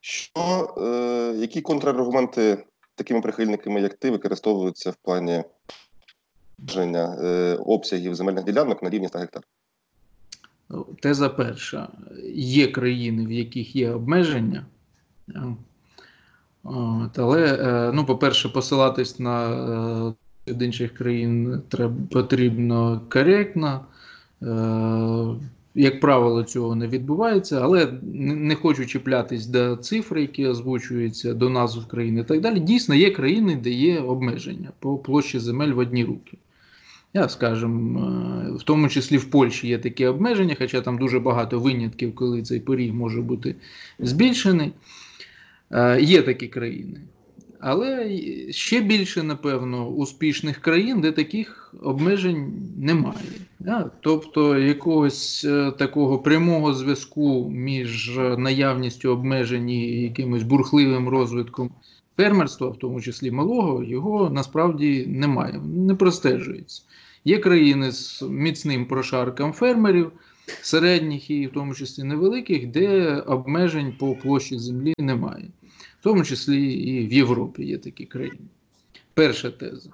Що 0.00 0.74
е, 0.78 1.34
які 1.38 1.60
контраргументи 1.60 2.64
такими 2.94 3.20
прихильниками, 3.20 3.80
як 3.80 3.94
ти, 3.94 4.10
використовуються 4.10 4.90
в 4.90 4.96
плані 5.02 5.42
обмеження 6.58 7.18
е, 7.22 7.54
обсягів 7.54 8.14
земельних 8.14 8.44
ділянок 8.44 8.82
на 8.82 8.90
рівні 8.90 9.08
100 9.08 9.18
гектар? 9.18 9.42
Теза 11.02 11.28
перша: 11.28 11.88
є 12.34 12.66
країни, 12.66 13.26
в 13.26 13.32
яких 13.32 13.76
є 13.76 13.90
обмеження. 13.90 14.66
От, 16.64 17.18
Але, 17.18 17.54
е, 17.54 17.92
ну, 17.94 18.04
по-перше, 18.04 18.48
посилатись 18.48 19.18
на 19.18 19.48
е, 20.48 20.64
інших 20.64 20.94
країн 20.94 21.62
треба, 21.68 21.94
потрібно 22.10 23.00
коректно. 23.08 23.80
Е, 24.42 24.46
як 25.74 26.00
правило, 26.00 26.42
цього 26.42 26.74
не 26.74 26.86
відбувається, 26.86 27.60
але 27.62 27.88
не 28.12 28.54
хочу 28.54 28.86
чіплятись 28.86 29.46
до 29.46 29.76
цифр, 29.76 30.18
які 30.18 30.46
озвучуються, 30.46 31.34
до 31.34 31.48
назв 31.48 31.86
країни 31.86 32.20
і 32.20 32.24
так 32.24 32.40
далі. 32.40 32.60
Дійсно, 32.60 32.94
є 32.94 33.10
країни, 33.10 33.56
де 33.56 33.70
є 33.70 34.00
обмеження 34.00 34.68
по 34.78 34.96
площі 34.96 35.38
земель 35.38 35.72
в 35.72 35.78
одні 35.78 36.04
руки. 36.04 36.38
Я 37.14 37.28
скажімо, 37.28 38.54
в 38.58 38.62
тому 38.62 38.88
числі 38.88 39.16
в 39.16 39.30
Польщі 39.30 39.68
є 39.68 39.78
такі 39.78 40.06
обмеження, 40.06 40.56
хоча 40.58 40.80
там 40.80 40.98
дуже 40.98 41.20
багато 41.20 41.60
винятків, 41.60 42.14
коли 42.14 42.42
цей 42.42 42.60
поріг 42.60 42.94
може 42.94 43.22
бути 43.22 43.54
збільшений. 43.98 44.72
Е, 45.70 46.00
є 46.00 46.22
такі 46.22 46.48
країни. 46.48 47.00
Але 47.60 48.18
ще 48.50 48.80
більше, 48.80 49.22
напевно, 49.22 49.88
успішних 49.88 50.58
країн, 50.58 51.00
де 51.00 51.12
таких 51.12 51.74
обмежень 51.82 52.52
немає. 52.78 53.16
Тобто 54.00 54.58
якогось 54.58 55.44
е, 55.44 55.72
такого 55.78 56.18
прямого 56.18 56.74
зв'язку 56.74 57.50
між 57.50 58.18
наявністю 58.38 59.10
обмежень 59.10 59.70
і 59.70 60.02
якимось 60.02 60.42
бурхливим 60.42 61.08
розвитком 61.08 61.70
фермерства, 62.16 62.68
в 62.68 62.78
тому 62.78 63.00
числі 63.00 63.30
малого, 63.30 63.84
його 63.84 64.30
насправді 64.30 65.06
немає, 65.06 65.60
не 65.76 65.94
простежується. 65.94 66.82
Є 67.24 67.38
країни 67.38 67.92
з 67.92 68.22
міцним 68.22 68.86
прошарком 68.86 69.52
фермерів, 69.52 70.12
середніх 70.62 71.30
і 71.30 71.46
в 71.46 71.52
тому 71.52 71.74
числі 71.74 72.02
невеликих, 72.02 72.66
де 72.66 73.16
обмежень 73.16 73.94
по 73.98 74.14
площі 74.14 74.58
землі 74.58 74.94
немає 74.98 75.48
в 76.00 76.02
тому 76.02 76.24
числі 76.24 76.72
і 76.72 77.06
в 77.06 77.12
Європі 77.12 77.64
є 77.64 77.78
такі 77.78 78.04
країни. 78.04 78.46
Перша 79.14 79.50
теза. 79.50 79.90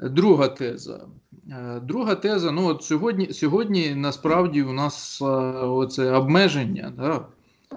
Друга 0.00 0.48
теза. 0.48 1.06
Е, 1.50 1.80
друга 1.80 2.14
теза, 2.14 2.50
ну 2.50 2.66
от 2.66 2.82
сьогодні 2.82 3.32
сьогодні 3.32 3.94
насправді 3.94 4.62
у 4.62 4.72
нас 4.72 5.22
е, 5.22 5.24
оце 5.24 6.12
обмеження, 6.12 6.92
да, 6.96 7.26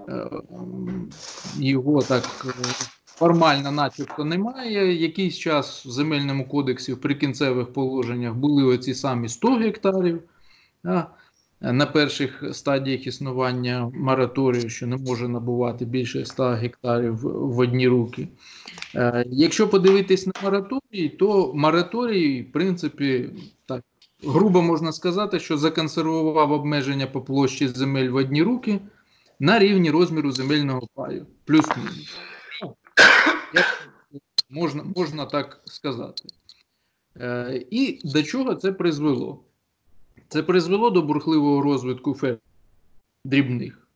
е, 0.09 0.29
його 1.59 2.01
так 2.01 2.23
формально 3.05 3.71
начебто 3.71 4.25
немає. 4.25 5.01
Якийсь 5.01 5.37
час 5.37 5.85
в 5.85 5.89
земельному 5.89 6.47
кодексі 6.47 6.93
в 6.93 7.01
прикінцевих 7.01 7.73
положеннях 7.73 8.33
були 8.33 8.63
оці 8.63 8.93
самі 8.93 9.29
100 9.29 9.55
гектарів. 9.55 10.23
Да, 10.83 11.07
на 11.61 11.85
перших 11.85 12.43
стадіях 12.51 13.07
існування 13.07 13.91
мораторію, 13.95 14.69
що 14.69 14.87
не 14.87 14.97
може 14.97 15.27
набувати 15.27 15.85
більше 15.85 16.25
100 16.25 16.49
гектарів 16.49 17.15
в 17.23 17.59
одні 17.59 17.87
руки. 17.87 18.27
Е, 18.95 19.25
якщо 19.27 19.69
подивитись 19.69 20.27
на 20.27 20.33
мораторій, 20.43 21.09
то 21.09 21.53
мораторій, 21.53 22.41
в 22.41 22.51
принципі, 22.51 23.29
так 23.65 23.83
грубо 24.23 24.61
можна 24.61 24.91
сказати, 24.91 25.39
що 25.39 25.57
законсервував 25.57 26.51
обмеження 26.51 27.07
по 27.07 27.21
площі 27.21 27.67
земель 27.67 28.09
в 28.09 28.15
одні 28.15 28.43
руки 28.43 28.79
на 29.39 29.59
рівні 29.59 29.91
розміру 29.91 30.31
земельного 30.31 30.87
паю, 30.93 31.25
плюс-мінус. 31.45 32.17
Можна, 34.49 34.83
можна 34.95 35.25
так 35.25 35.61
сказати. 35.65 36.23
Е, 37.19 37.65
і 37.71 37.99
до 38.03 38.23
чого 38.23 38.55
це 38.55 38.71
призвело? 38.71 39.43
Це 40.27 40.43
призвело 40.43 40.89
до 40.89 41.01
бурхливого 41.01 41.61
розвитку 41.61 42.13
ферм 42.13 42.37
дрібних? 43.25 43.87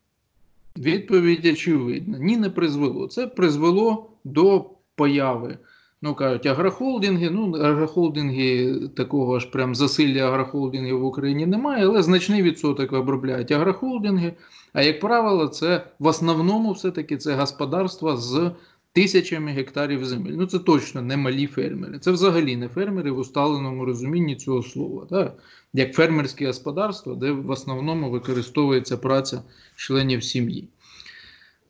Відповідь 0.78 1.46
очевидна. 1.46 2.18
Ні, 2.20 2.38
не 2.38 2.50
призвело. 2.50 3.08
Це 3.08 3.28
призвело 3.28 4.10
до 4.24 4.70
появи. 4.96 5.58
Ну, 6.02 6.16
кажуть, 6.16 6.46
агрохолдинги. 6.46 7.30
Ну, 7.30 7.52
агрохолдинги 7.52 8.80
такого 8.96 9.40
ж 9.40 9.50
прям 9.50 9.76
засилля 9.76 10.22
агрохолдингів 10.22 11.00
в 11.00 11.06
Україні 11.06 11.46
немає, 11.46 11.86
але 11.86 12.04
значний 12.04 12.42
відсоток 12.42 12.94
обробляють 12.94 13.52
агрохолдинги. 13.52 14.34
А 14.74 14.82
як 14.82 15.00
правило, 15.00 15.48
це 15.48 15.88
в 16.00 16.08
основному 16.08 16.72
все-таки 16.72 17.18
це 17.18 17.36
господарства 17.36 18.18
з 18.18 18.52
тисячами 18.94 19.52
гектарів 19.52 20.06
земель. 20.06 20.32
Ну 20.32 20.46
це 20.46 20.60
точно 20.60 21.02
не 21.02 21.18
малі 21.18 21.48
фермери. 21.48 22.00
Це 22.00 22.12
взагалі 22.12 22.56
не 22.56 22.68
фермери 22.68 23.12
в 23.12 23.18
усталеному 23.18 23.86
розумінні 23.86 24.36
цього 24.36 24.64
слова. 24.64 25.08
Так? 25.10 25.38
Як 25.74 25.94
фермерське 25.94 26.48
господарство, 26.48 27.16
де 27.16 27.32
в 27.32 27.50
основному 27.50 28.10
використовується 28.10 28.98
праця 28.98 29.42
членів 29.76 30.24
сім'ї. 30.24 30.68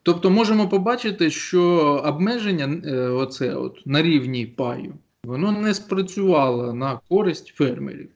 Тобто 0.03 0.29
можемо 0.29 0.69
побачити, 0.69 1.29
що 1.29 1.63
обмеження 2.05 2.81
е, 2.85 2.97
оце 2.97 3.55
от, 3.55 3.81
на 3.85 4.01
рівні 4.01 4.45
паю, 4.45 4.93
воно 5.23 5.51
не 5.51 5.73
спрацювало 5.73 6.73
на 6.73 6.99
користь 7.09 7.47
фермерів. 7.47 8.09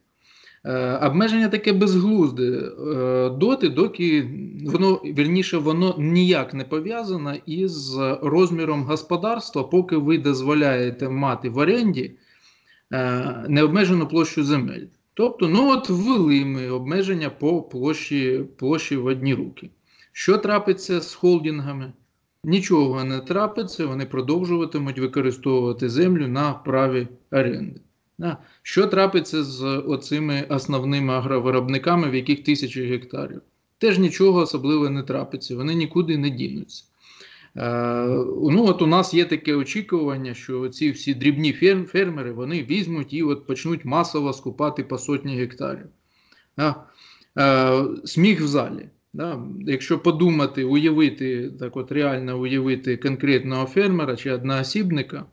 Е, 0.66 0.98
обмеження 0.98 1.50
таке 1.50 1.74
безглузде 1.74 2.44
е, 2.44 3.30
доти, 3.30 3.70
доки 3.70 4.30
воно 4.66 4.94
вірніше, 4.94 5.58
воно 5.58 5.96
ніяк 5.98 6.54
не 6.54 6.64
пов'язане 6.64 7.42
із 7.46 7.98
розміром 8.22 8.84
господарства, 8.84 9.64
поки 9.64 9.98
ви 9.98 10.18
дозволяєте 10.18 11.10
мати 11.10 11.50
в 11.50 11.58
оренді 11.58 12.12
необмежену 13.48 14.08
площу 14.08 14.44
земель. 14.44 14.86
Тобто, 15.18 15.48
ну 15.48 15.72
от 15.72 15.90
ввели 15.90 16.46
ми 16.46 16.70
обмеження 16.70 17.30
по 17.30 17.62
площі 17.62 18.44
площі 18.58 18.98
в 18.98 19.06
одні 19.06 19.34
руки. 19.34 19.70
Що 20.12 20.38
трапиться 20.38 21.02
з 21.02 21.14
холдингами? 21.14 21.94
Нічого 22.44 23.04
не 23.04 23.20
трапиться, 23.20 23.86
вони 23.86 24.06
продовжуватимуть 24.06 25.00
використовувати 25.00 25.90
землю 25.90 26.28
на 26.28 26.54
праві 26.54 27.08
оренди. 27.32 27.82
Що 28.62 28.88
трапиться 28.88 29.44
з 29.44 29.64
оцими 29.64 30.46
основними 30.50 31.14
агровиробниками, 31.14 32.10
в 32.10 32.16
яких 32.16 32.44
тисячі 32.44 32.86
гектарів? 32.86 33.42
Теж 33.78 34.00
нічого 34.00 34.40
особливо 34.40 34.90
не 34.90 35.04
трапиться, 35.04 35.56
вони 35.56 35.76
нікуди 35.76 36.18
не 36.18 36.30
дінуться. 36.30 36.84
Е, 37.58 38.08
ну 38.52 38.66
от 38.68 38.82
У 38.82 38.88
нас 38.88 39.14
є 39.14 39.26
таке 39.26 39.56
очікування, 39.56 40.34
що 40.34 40.70
ці 40.70 40.92
всі 40.92 41.14
дрібні 41.14 41.54
фермери 41.88 42.32
вони 42.32 42.64
візьмуть 42.64 43.14
і 43.14 43.24
от 43.24 43.48
почнуть 43.48 43.86
масово 43.86 44.34
скупати 44.34 44.84
по 44.84 44.98
сотні 44.98 45.36
гектарів. 45.36 45.88
Е, 47.38 47.84
сміх 48.06 48.42
в 48.42 48.48
залі. 48.48 48.90
Да? 49.14 49.44
Якщо 49.60 50.00
подумати, 50.00 50.64
уявити, 50.64 51.52
так 51.60 51.78
от 51.78 51.92
реально 51.92 52.40
уявити 52.40 52.98
конкретного 52.98 53.66
фермера 53.66 54.16
чи 54.16 54.32
одноосібника, 54.32 55.26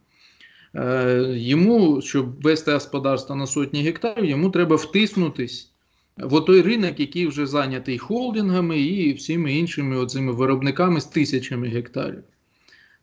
Е, 0.74 1.26
йому, 1.36 2.00
щоб 2.00 2.42
вести 2.42 2.72
господарство 2.72 3.36
на 3.36 3.46
сотні 3.46 3.82
гектарів, 3.82 4.24
йому 4.24 4.50
треба 4.50 4.76
втиснутись 4.76 5.71
в 6.16 6.40
той 6.40 6.62
ринок, 6.62 7.00
який 7.00 7.26
вже 7.26 7.46
зайнятий 7.46 7.98
холдингами 7.98 8.80
і 8.80 9.12
всіми 9.12 9.52
іншими 9.54 9.96
оцими 9.96 10.32
виробниками 10.32 11.00
з 11.00 11.04
тисячами 11.04 11.68
гектарів. 11.68 12.22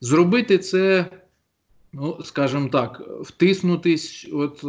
Зробити 0.01 0.57
це, 0.57 1.05
ну, 1.93 2.19
скажімо 2.23 2.69
так, 2.71 3.01
втиснутись 3.21 4.29
от, 4.33 4.63
е, 4.63 4.67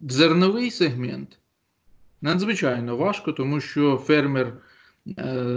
в 0.00 0.10
зерновий 0.10 0.70
сегмент 0.70 1.38
надзвичайно 2.22 2.96
важко, 2.96 3.32
тому 3.32 3.60
що 3.60 3.96
фермер 3.96 4.52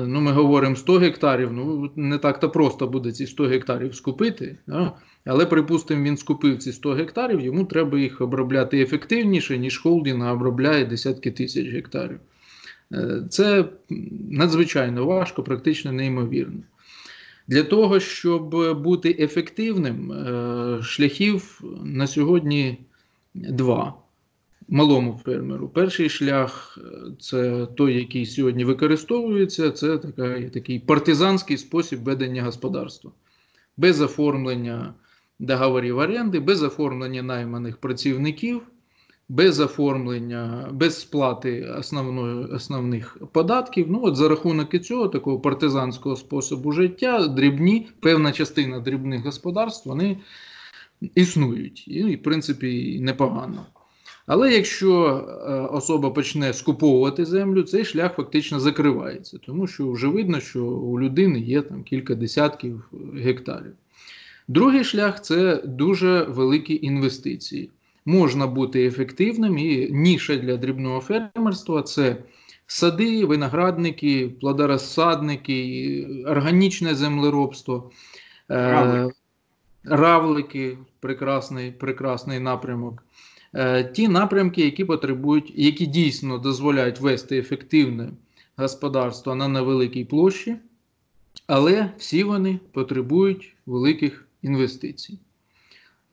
ну, 0.07 0.21
ми 0.21 0.31
говоримо 0.31 0.75
100 0.75 0.97
гектарів, 0.97 1.53
ну 1.53 1.91
не 1.95 2.17
так-то 2.17 2.49
просто 2.49 2.88
буде 2.88 3.12
ці 3.12 3.27
100 3.27 3.43
гектарів 3.43 3.95
скупити. 3.95 4.57
Да? 4.67 4.91
Але, 5.25 5.45
припустимо, 5.45 6.03
він 6.03 6.17
скупив 6.17 6.57
ці 6.57 6.73
100 6.73 6.93
гектарів, 6.93 7.41
йому 7.41 7.65
треба 7.65 7.99
їх 7.99 8.21
обробляти 8.21 8.81
ефективніше, 8.81 9.57
ніж 9.57 9.77
холдинг 9.77 10.33
обробляє 10.33 10.86
десятки 10.86 11.31
тисяч 11.31 11.67
гектарів. 11.67 12.19
Е, 12.93 13.21
це 13.29 13.65
надзвичайно 14.29 15.05
важко, 15.05 15.43
практично 15.43 15.91
неймовірно. 15.91 16.60
Для 17.47 17.63
того, 17.63 17.99
щоб 17.99 18.49
бути 18.81 19.15
ефективним, 19.19 20.12
е, 20.12 20.83
шляхів 20.83 21.62
на 21.83 22.07
сьогодні 22.07 22.77
два. 23.33 23.93
Малому 24.69 25.19
фермеру. 25.25 25.69
Перший 25.69 26.10
шлях 26.10 26.80
це 27.19 27.65
той, 27.65 27.95
який 27.95 28.25
сьогодні 28.25 28.65
використовується, 28.65 29.71
це 29.71 29.97
така, 29.97 30.41
такий 30.49 30.80
партизанський 30.80 31.58
спосіб 31.58 32.03
ведення 32.03 32.43
господарства. 32.43 33.12
Без 33.77 34.01
оформлення 34.01 34.93
договорів 35.39 35.97
оренди, 35.97 36.39
без 36.39 36.63
оформлення 36.63 37.23
найманих 37.23 37.77
працівників, 37.77 38.62
без 39.30 39.60
оформлення, 39.60 40.69
без 40.71 40.99
сплати 40.99 41.63
основної, 41.80 42.45
основних 42.45 43.17
податків. 43.32 43.88
Ну 43.89 43.99
от 44.03 44.15
За 44.15 44.30
рахунок 44.30 44.73
і 44.73 44.80
цього 44.80 45.08
такого 45.08 45.39
партизанського 45.39 46.15
способу 46.15 46.71
життя, 46.71 47.27
дрібні, 47.27 47.88
певна 47.99 48.32
частина 48.32 48.80
дрібних 48.80 49.25
господарств 49.25 49.89
вони 49.89 50.17
існують. 51.15 51.88
І, 51.88 52.15
в 52.15 52.23
принципі, 52.23 52.99
непогано. 53.01 53.65
Але 54.27 54.53
якщо 54.53 55.05
е, 55.07 55.51
особа 55.51 56.09
почне 56.09 56.53
скуповувати 56.53 57.25
землю, 57.25 57.63
цей 57.63 57.85
шлях 57.85 58.15
фактично 58.15 58.59
закривається, 58.59 59.37
тому 59.45 59.67
що 59.67 59.91
вже 59.91 60.07
видно, 60.07 60.39
що 60.39 60.65
у 60.65 60.99
людини 60.99 61.39
є 61.39 61.61
там 61.61 61.83
кілька 61.83 62.15
десятків 62.15 62.89
гектарів. 63.15 63.73
Другий 64.47 64.83
шлях 64.83 65.21
це 65.21 65.55
дуже 65.65 66.23
великі 66.23 66.79
інвестиції. 66.85 67.69
Можна 68.05 68.47
бути 68.47 68.85
ефективним 68.85 69.57
і 69.57 69.91
ніша 69.91 70.35
для 70.35 70.57
дрібного 70.57 70.99
фермерства 70.99 71.81
це 71.81 72.17
сади, 72.67 73.25
виноградники, 73.25 74.29
плодорозсадники, 74.41 76.07
органічне 76.27 76.95
землеробство, 76.95 77.91
равлики, 78.47 79.15
равлики 79.83 80.77
прекрасний, 80.99 81.71
прекрасний 81.71 82.39
напрямок. 82.39 83.03
Е, 83.53 83.83
ті 83.83 84.07
напрямки, 84.07 84.65
які 84.65 84.86
потребують, 84.86 85.53
які 85.55 85.86
дійсно 85.86 86.38
дозволяють 86.38 86.99
вести 86.99 87.38
ефективне 87.38 88.10
господарство 88.55 89.36
на 89.36 89.47
невеликій 89.47 90.05
площі, 90.05 90.55
але 91.47 91.91
всі 91.97 92.23
вони 92.23 92.60
потребують 92.71 93.55
великих 93.65 94.27
інвестицій. 94.41 95.19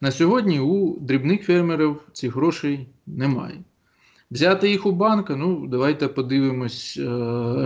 На 0.00 0.10
сьогодні 0.10 0.60
у 0.60 1.00
дрібних 1.00 1.44
фермерів 1.44 2.00
цих 2.12 2.36
грошей 2.36 2.86
немає. 3.06 3.60
Взяти 4.30 4.70
їх 4.70 4.86
у 4.86 4.92
банка, 4.92 5.36
ну 5.36 5.66
давайте 5.66 6.08
подивимось 6.08 6.96
е, 7.00 7.04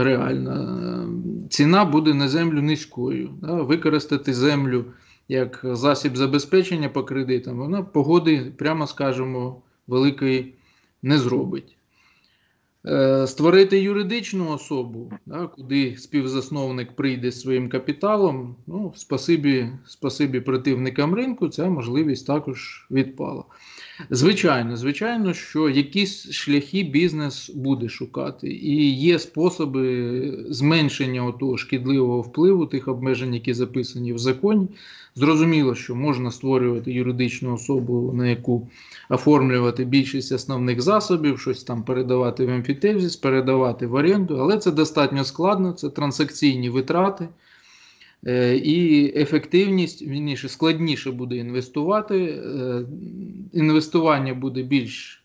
реально. 0.05 1.09
Ціна 1.51 1.85
буде 1.85 2.15
на 2.15 2.29
землю 2.29 2.63
низькою. 2.63 3.31
Да? 3.41 3.53
Використати 3.53 4.35
землю 4.35 4.85
як 5.29 5.61
засіб 5.63 6.17
забезпечення 6.17 6.89
по 6.89 7.05
кредитам, 7.05 7.59
вона 7.59 7.83
погоди, 7.83 8.53
прямо 8.57 8.87
скажемо, 8.87 9.63
великої 9.87 10.55
не 11.03 11.19
зробить. 11.19 11.79
Е, 12.87 13.27
створити 13.27 13.81
юридичну 13.81 14.51
особу, 14.51 15.13
да, 15.27 15.47
куди 15.47 15.97
співзасновник 15.97 16.97
прийде 16.97 17.33
своїм 17.33 17.69
капіталом, 17.69 18.57
ну, 18.67 18.93
спасибі, 18.97 19.69
спасибі 19.87 20.41
противникам 20.41 21.15
ринку, 21.15 21.49
ця 21.49 21.71
можливість 21.71 22.27
також 22.27 22.87
відпала. 22.91 23.45
Звичайно, 24.11 24.77
звичайно, 24.77 25.35
що 25.35 25.69
якісь 25.69 26.31
шляхи 26.31 26.83
бізнес 26.83 27.51
буде 27.51 27.89
шукати, 27.89 28.49
і 28.49 28.97
є 28.97 29.19
способи 29.19 30.47
зменшення 30.51 31.33
того 31.33 31.57
шкідливого 31.57 32.21
впливу 32.21 32.67
тих 32.67 32.89
обмежень, 32.89 33.35
які 33.35 33.55
записані 33.55 34.13
в 34.13 34.19
законі. 34.19 34.69
Зрозуміло, 35.19 35.75
що 35.75 35.95
можна 35.95 36.31
створювати 36.31 36.93
юридичну 36.93 37.55
особу, 37.55 38.13
на 38.13 38.29
яку 38.29 38.69
оформлювати 39.09 39.85
більшість 39.85 40.33
основних 40.33 40.83
засобів, 40.83 41.41
щось 41.41 41.65
там 41.65 41.83
передавати 41.83 42.47
в 42.47 42.51
емфітевзіс, 42.51 43.17
передавати 43.17 43.87
в 43.87 43.95
оренду, 43.95 44.37
але 44.37 44.59
це 44.59 44.71
достатньо 44.71 45.25
складно, 45.25 45.73
це 45.73 45.91
транзакційні 45.91 46.71
витрати. 46.71 47.29
Е, 48.27 48.57
і 48.57 49.07
ефективність 49.21 50.03
вірніше, 50.03 50.49
складніше 50.49 51.11
буде 51.11 51.37
інвестувати. 51.37 52.25
Е, 52.25 52.83
інвестування 53.53 54.35
буде 54.35 54.63
більш 54.63 55.25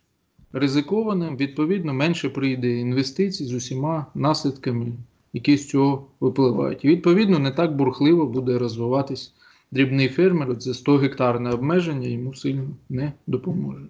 ризикованим, 0.53 1.37
відповідно, 1.37 1.93
менше 1.93 2.29
прийде 2.29 2.79
інвестицій 2.79 3.45
з 3.45 3.53
усіма 3.53 4.05
наслідками, 4.15 4.87
які 5.33 5.57
з 5.57 5.69
цього 5.69 6.07
випливають. 6.19 6.85
І 6.85 6.87
відповідно, 6.87 7.39
не 7.39 7.51
так 7.51 7.75
бурхливо 7.75 8.25
буде 8.25 8.57
розвиватись 8.57 9.33
дрібний 9.73 10.09
фермер. 10.09 10.57
Це 10.57 10.73
100 10.73 10.97
гектарне 10.97 11.49
обмеження 11.49 12.07
йому 12.07 12.33
сильно 12.33 12.67
не 12.89 13.13
допоможе. 13.27 13.85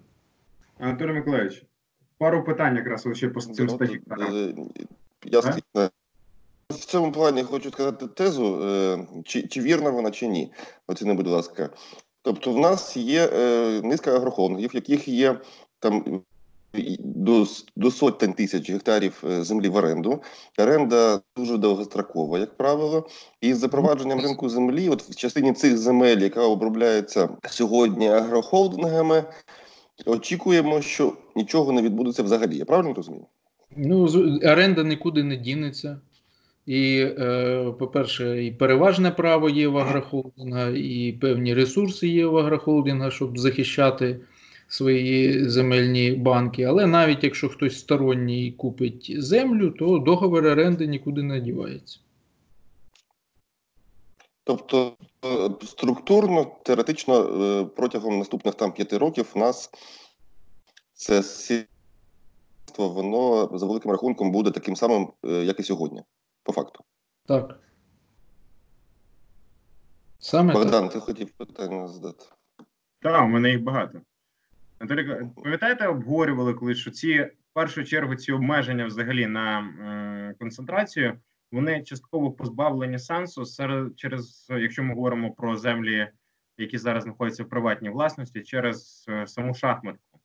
Анатолій 0.78 1.12
Миколаївич, 1.12 1.62
пару 2.18 2.44
питань 2.44 2.76
якраз 2.76 3.08
ще 3.12 3.28
по 3.28 3.40
цим 3.40 3.68
100 3.68 3.84
гектарам. 3.84 4.34
Е, 4.34 4.54
я 5.24 5.40
в 6.70 6.84
цьому 6.84 7.12
плані 7.12 7.42
хочу 7.42 7.70
сказати 7.70 8.06
тезу, 8.06 8.62
е, 8.62 9.06
чи 9.24 9.42
чи 9.42 9.60
вірна 9.60 9.90
вона, 9.90 10.10
чи 10.10 10.28
ні. 10.28 10.52
Оціни, 10.86 11.14
будь 11.14 11.26
ласка. 11.26 11.70
Тобто, 12.22 12.52
в 12.52 12.58
нас 12.58 12.96
є 12.96 13.30
е, 13.32 13.80
низка 13.84 14.16
агрохолдингів, 14.16 14.70
в 14.70 14.74
яких 14.74 15.08
є 15.08 15.40
там 15.78 16.22
до 16.98 17.46
до 17.76 17.90
сотень 17.90 18.32
тисяч 18.32 18.70
гектарів 18.70 19.24
е, 19.24 19.44
землі 19.44 19.68
в 19.68 19.76
оренду. 19.76 20.22
Оренда 20.58 21.20
дуже 21.36 21.56
довгострокова, 21.56 22.38
як 22.38 22.56
правило. 22.56 23.06
І 23.40 23.54
з 23.54 23.58
запровадженням 23.58 24.20
ринку 24.20 24.48
землі, 24.48 24.88
от 24.88 25.02
в 25.02 25.16
частині 25.16 25.52
цих 25.52 25.78
земель, 25.78 26.18
яка 26.18 26.40
обробляється 26.40 27.28
сьогодні 27.50 28.08
агрохолдингами, 28.08 29.24
очікуємо, 30.06 30.80
що 30.80 31.12
нічого 31.36 31.72
не 31.72 31.82
відбудеться 31.82 32.22
взагалі. 32.22 32.56
Я 32.56 32.64
правильно 32.64 32.94
розумію? 32.94 33.26
Ну, 33.76 34.08
оренда 34.42 34.82
нікуди 34.82 35.22
не 35.22 35.36
дінеться. 35.36 36.00
І, 36.66 36.98
е, 36.98 37.74
по-перше, 37.78 38.44
і 38.44 38.50
переважне 38.50 39.10
право 39.10 39.48
є 39.48 39.68
в 39.68 39.78
агрохолдинга, 39.78 40.68
і 40.68 41.12
певні 41.20 41.54
ресурси 41.54 42.08
є 42.08 42.26
в 42.26 42.36
агрохолдинга, 42.36 43.10
щоб 43.10 43.38
захищати 43.38 44.20
свої 44.74 45.48
земельні 45.48 46.12
банки. 46.12 46.62
Але 46.62 46.86
навіть 46.86 47.24
якщо 47.24 47.48
хтось 47.48 47.78
сторонній 47.78 48.52
купить 48.52 49.14
землю, 49.18 49.70
то 49.70 49.98
договір 49.98 50.46
оренди 50.46 50.86
нікуди 50.86 51.22
не 51.22 51.40
дівається. 51.40 52.00
Тобто 54.44 54.96
е, 55.24 55.50
структурно, 55.66 56.56
теоретично, 56.64 57.14
е, 57.20 57.64
протягом 57.64 58.18
наступних 58.18 58.54
там 58.54 58.72
п'яти 58.72 58.98
років 58.98 59.32
у 59.34 59.38
нас 59.38 59.70
це 60.92 61.22
сільство, 61.22 62.88
воно 62.88 63.50
за 63.58 63.66
великим 63.66 63.90
рахунком 63.90 64.32
буде 64.32 64.50
таким 64.50 64.76
самим, 64.76 65.08
як 65.22 65.60
і 65.60 65.62
сьогодні 65.62 66.02
по 66.42 66.52
факту. 66.52 66.84
Так. 67.26 67.60
Саме 70.18 70.52
Богдан, 70.52 70.82
так. 70.82 70.92
ти 70.92 71.00
хотів 71.00 71.30
питання 71.30 71.88
задати? 71.88 72.24
Так, 73.00 73.24
у 73.24 73.28
мене 73.28 73.50
їх 73.50 73.62
багато. 73.62 74.00
Анатолій, 74.78 75.30
пам'ятаєте, 75.42 75.86
обговорювали, 75.86 76.54
коли 76.54 76.74
що 76.74 76.90
ці 76.90 77.22
в 77.22 77.30
першу 77.52 77.84
чергу 77.84 78.14
ці 78.14 78.32
обмеження 78.32 78.86
взагалі 78.86 79.26
на 79.26 79.60
е, 79.60 80.34
концентрацію, 80.38 81.18
вони 81.52 81.82
частково 81.82 82.32
позбавлені 82.32 82.98
сенсу 82.98 83.44
серед 83.44 83.98
через, 83.98 84.46
якщо 84.50 84.82
ми 84.82 84.94
говоримо 84.94 85.32
про 85.32 85.56
землі, 85.56 86.08
які 86.58 86.78
зараз 86.78 87.02
знаходяться 87.02 87.44
в 87.44 87.48
приватній 87.48 87.90
власності, 87.90 88.42
через 88.42 89.06
е, 89.08 89.26
саму 89.26 89.54
шахматку 89.54 90.20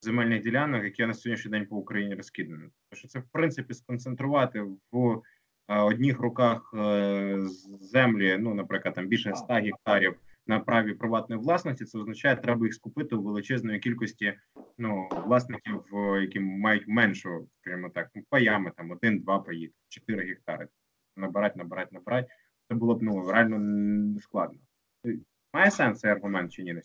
земельних 0.00 0.42
ділянок, 0.42 0.84
які 0.84 1.06
на 1.06 1.14
сьогоднішній 1.14 1.50
день 1.50 1.66
по 1.66 1.76
Україні 1.76 2.14
розкидані. 2.14 2.58
Тому 2.58 2.98
що 2.98 3.08
це 3.08 3.18
в 3.18 3.28
принципі 3.32 3.74
сконцентрувати 3.74 4.62
в 4.92 5.22
одних 5.68 6.20
руках 6.20 6.74
е, 6.74 7.38
землі, 7.80 8.36
ну 8.40 8.54
наприклад, 8.54 8.94
там 8.94 9.06
більше 9.06 9.34
100 9.34 9.54
гектарів 9.54 10.14
на 10.50 10.60
праві 10.60 10.94
приватної 10.94 11.42
власності, 11.42 11.84
це 11.84 11.98
означає, 11.98 12.34
що 12.34 12.42
треба 12.42 12.66
їх 12.66 12.74
скупити 12.74 13.16
у 13.16 13.22
величезної 13.22 13.78
кількості 13.78 14.34
ну 14.78 15.08
власників, 15.26 15.84
які 16.20 16.40
мають 16.40 16.88
меншу, 16.88 17.48
скажімо 17.60 17.90
так, 17.94 18.10
ну, 18.14 18.22
паями 18.28 18.72
там 18.76 18.90
один-два 18.90 19.38
паї, 19.38 19.72
4 19.88 20.26
гектари. 20.28 20.68
Набирати, 21.16 21.58
набирати, 21.58 21.88
набирати. 21.92 22.28
Це 22.68 22.74
було 22.74 22.94
б 22.94 23.02
ну 23.02 23.30
реально 23.30 24.20
складно. 24.20 24.58
Має 25.54 25.70
сенс 25.70 26.00
цей 26.00 26.10
аргумент 26.10 26.52
чи 26.52 26.62
ні? 26.62 26.80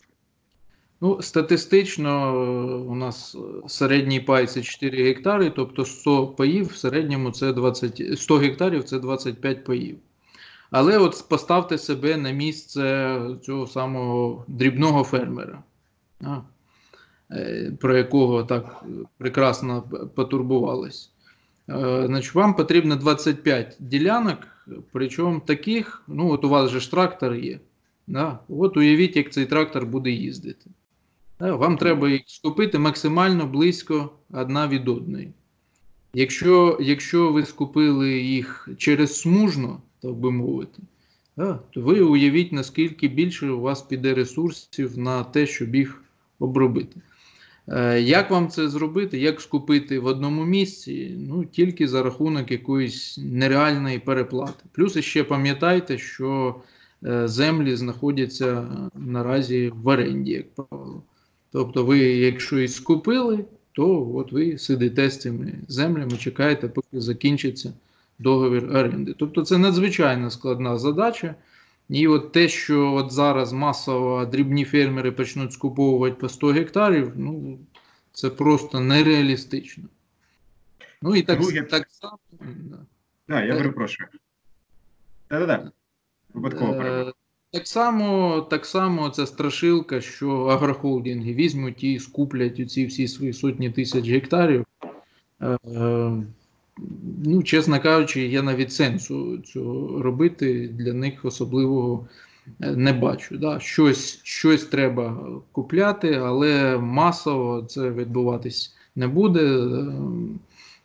Ну, 1.01 1.21
статистично 1.21 2.09
е, 2.09 2.75
у 2.75 2.95
нас 2.95 3.37
середній 3.67 4.19
пай 4.19 4.47
це 4.47 4.61
4 4.61 5.03
гектари, 5.03 5.49
тобто 5.49 5.85
100 5.85 6.27
паїв 6.27 6.65
в 6.65 6.75
середньому 6.75 7.31
це 7.31 7.53
20, 7.53 8.19
100 8.19 8.37
гектарів 8.37 8.83
це 8.83 8.99
25 8.99 9.63
паїв. 9.63 9.97
Але 10.77 10.97
от 10.97 11.25
поставте 11.29 11.77
себе 11.77 12.17
на 12.17 12.31
місце 12.31 13.19
цього 13.41 13.67
самого 13.67 14.45
дрібного 14.47 15.03
фермера, 15.03 15.63
а, 16.21 16.37
е, 17.31 17.71
про 17.79 17.97
якого 17.97 18.43
так 18.43 18.83
прекрасно 19.17 19.83
потурбувались. 20.15 21.11
Е, 21.69 22.03
Значить, 22.05 22.35
вам 22.35 22.55
потрібно 22.55 22.95
25 22.95 23.77
ділянок, 23.79 24.37
причому 24.91 25.39
таких, 25.39 26.03
ну 26.07 26.31
от 26.31 26.45
у 26.45 26.49
вас 26.49 26.71
же 26.71 26.79
ж 26.79 26.91
трактор 26.91 27.35
є. 27.35 27.59
Да? 28.07 28.39
От 28.49 28.77
уявіть, 28.77 29.15
як 29.15 29.33
цей 29.33 29.45
трактор 29.45 29.85
буде 29.85 30.09
їздити. 30.09 30.69
Да? 31.39 31.55
Вам 31.55 31.77
треба 31.77 32.09
їх 32.09 32.21
скупити 32.27 32.79
максимально 32.79 33.45
близько 33.45 34.09
одна 34.31 34.67
від 34.67 34.87
одної. 34.87 35.31
Якщо, 36.13 36.77
якщо 36.81 37.31
ви 37.31 37.45
скупили 37.45 38.19
їх 38.19 38.69
через 38.77 39.19
смужно, 39.19 39.81
так 40.05 40.15
би 40.15 40.31
мовити, 40.31 40.81
да, 41.37 41.59
то 41.71 41.81
ви 41.81 42.01
уявіть, 42.01 42.51
наскільки 42.51 43.07
більше 43.07 43.49
у 43.49 43.61
вас 43.61 43.81
піде 43.81 44.13
ресурсів 44.13 44.97
на 44.97 45.23
те, 45.23 45.47
щоб 45.47 45.75
їх 45.75 46.03
обробити. 46.39 47.01
Е, 47.67 48.01
Як 48.01 48.31
вам 48.31 48.49
це 48.49 48.69
зробити? 48.69 49.19
Як 49.19 49.41
скупити 49.41 49.99
в 49.99 50.05
одному 50.05 50.45
місці? 50.45 51.15
Ну, 51.19 51.45
тільки 51.45 51.87
за 51.87 52.03
рахунок 52.03 52.51
якоїсь 52.51 53.17
нереальної 53.17 53.99
переплати. 53.99 54.63
Плюс 54.71 54.97
ще 54.99 55.23
пам'ятайте, 55.23 55.97
що 55.97 56.55
е, 57.05 57.27
землі 57.27 57.75
знаходяться 57.75 58.67
наразі 58.95 59.71
в 59.75 59.87
оренді, 59.87 60.31
як 60.31 60.53
правило. 60.53 61.03
Тобто, 61.51 61.85
ви, 61.85 61.99
якщо 61.99 62.59
і 62.59 62.67
скупили, 62.67 63.45
то 63.71 64.15
от 64.15 64.31
ви 64.31 64.57
сидите 64.57 65.09
з 65.09 65.19
цими 65.19 65.53
землями, 65.67 66.17
чекаєте, 66.17 66.67
поки 66.67 67.01
закінчиться 67.01 67.73
договір 68.19 68.63
оренди. 68.77 69.13
Тобто 69.17 69.41
це 69.45 69.57
надзвичайно 69.57 70.29
складна 70.31 70.77
задача. 70.77 71.35
І 71.89 72.07
от 72.07 72.31
те, 72.31 72.47
що 72.47 72.93
от 72.93 73.11
зараз 73.11 73.53
масово 73.53 74.25
дрібні 74.25 74.65
фермери 74.65 75.11
почнуть 75.11 75.53
скуповувати 75.53 76.15
по 76.15 76.29
100 76.29 76.47
гектарів, 76.47 77.11
ну 77.15 77.59
це 78.11 78.29
просто 78.29 78.79
нереалістично. 78.79 79.83
Ну 81.01 81.15
і 81.15 81.21
так, 81.21 81.39
Друге- 81.39 81.63
так 81.63 81.87
само. 81.89 82.17
да. 82.41 82.77
Да, 83.27 83.43
я 83.43 83.53
Е. 83.53 83.57
перепрошую. 83.57 84.09
Так-так. 85.27 85.71
Випадково 86.33 86.73
Е. 86.73 87.13
Так 87.51 87.67
само, 87.67 88.41
так 88.49 88.65
само 88.65 89.09
ця 89.09 89.25
страшилка, 89.25 90.01
що 90.01 90.29
агрохолдинги 90.45 91.33
візьмуть 91.33 91.83
і 91.83 91.99
скуплять 91.99 92.59
оці 92.59 92.85
всі 92.85 93.07
свої 93.07 93.33
сотні 93.33 93.69
тисяч 93.71 94.09
гектарів. 94.09 94.65
Е, 97.25 97.29
е, 97.29 97.31
Ну, 97.31 97.43
чесно 97.43 97.81
кажучи, 97.81 98.27
я 98.27 98.41
навіть 98.41 98.71
сенсу 98.71 99.37
цього 99.37 100.01
робити 100.03 100.67
для 100.67 100.93
них 100.93 101.25
особливого 101.25 102.07
е, 102.61 102.75
не 102.75 102.93
бачу. 102.93 103.37
Да? 103.37 103.59
Щось, 103.59 104.19
щось 104.23 104.65
треба 104.65 105.27
купляти, 105.51 106.13
але 106.13 106.77
масово 106.77 107.61
це 107.61 107.91
відбуватись 107.91 108.75
не 108.95 109.07
буде. 109.07 109.41
Е, 109.41 109.85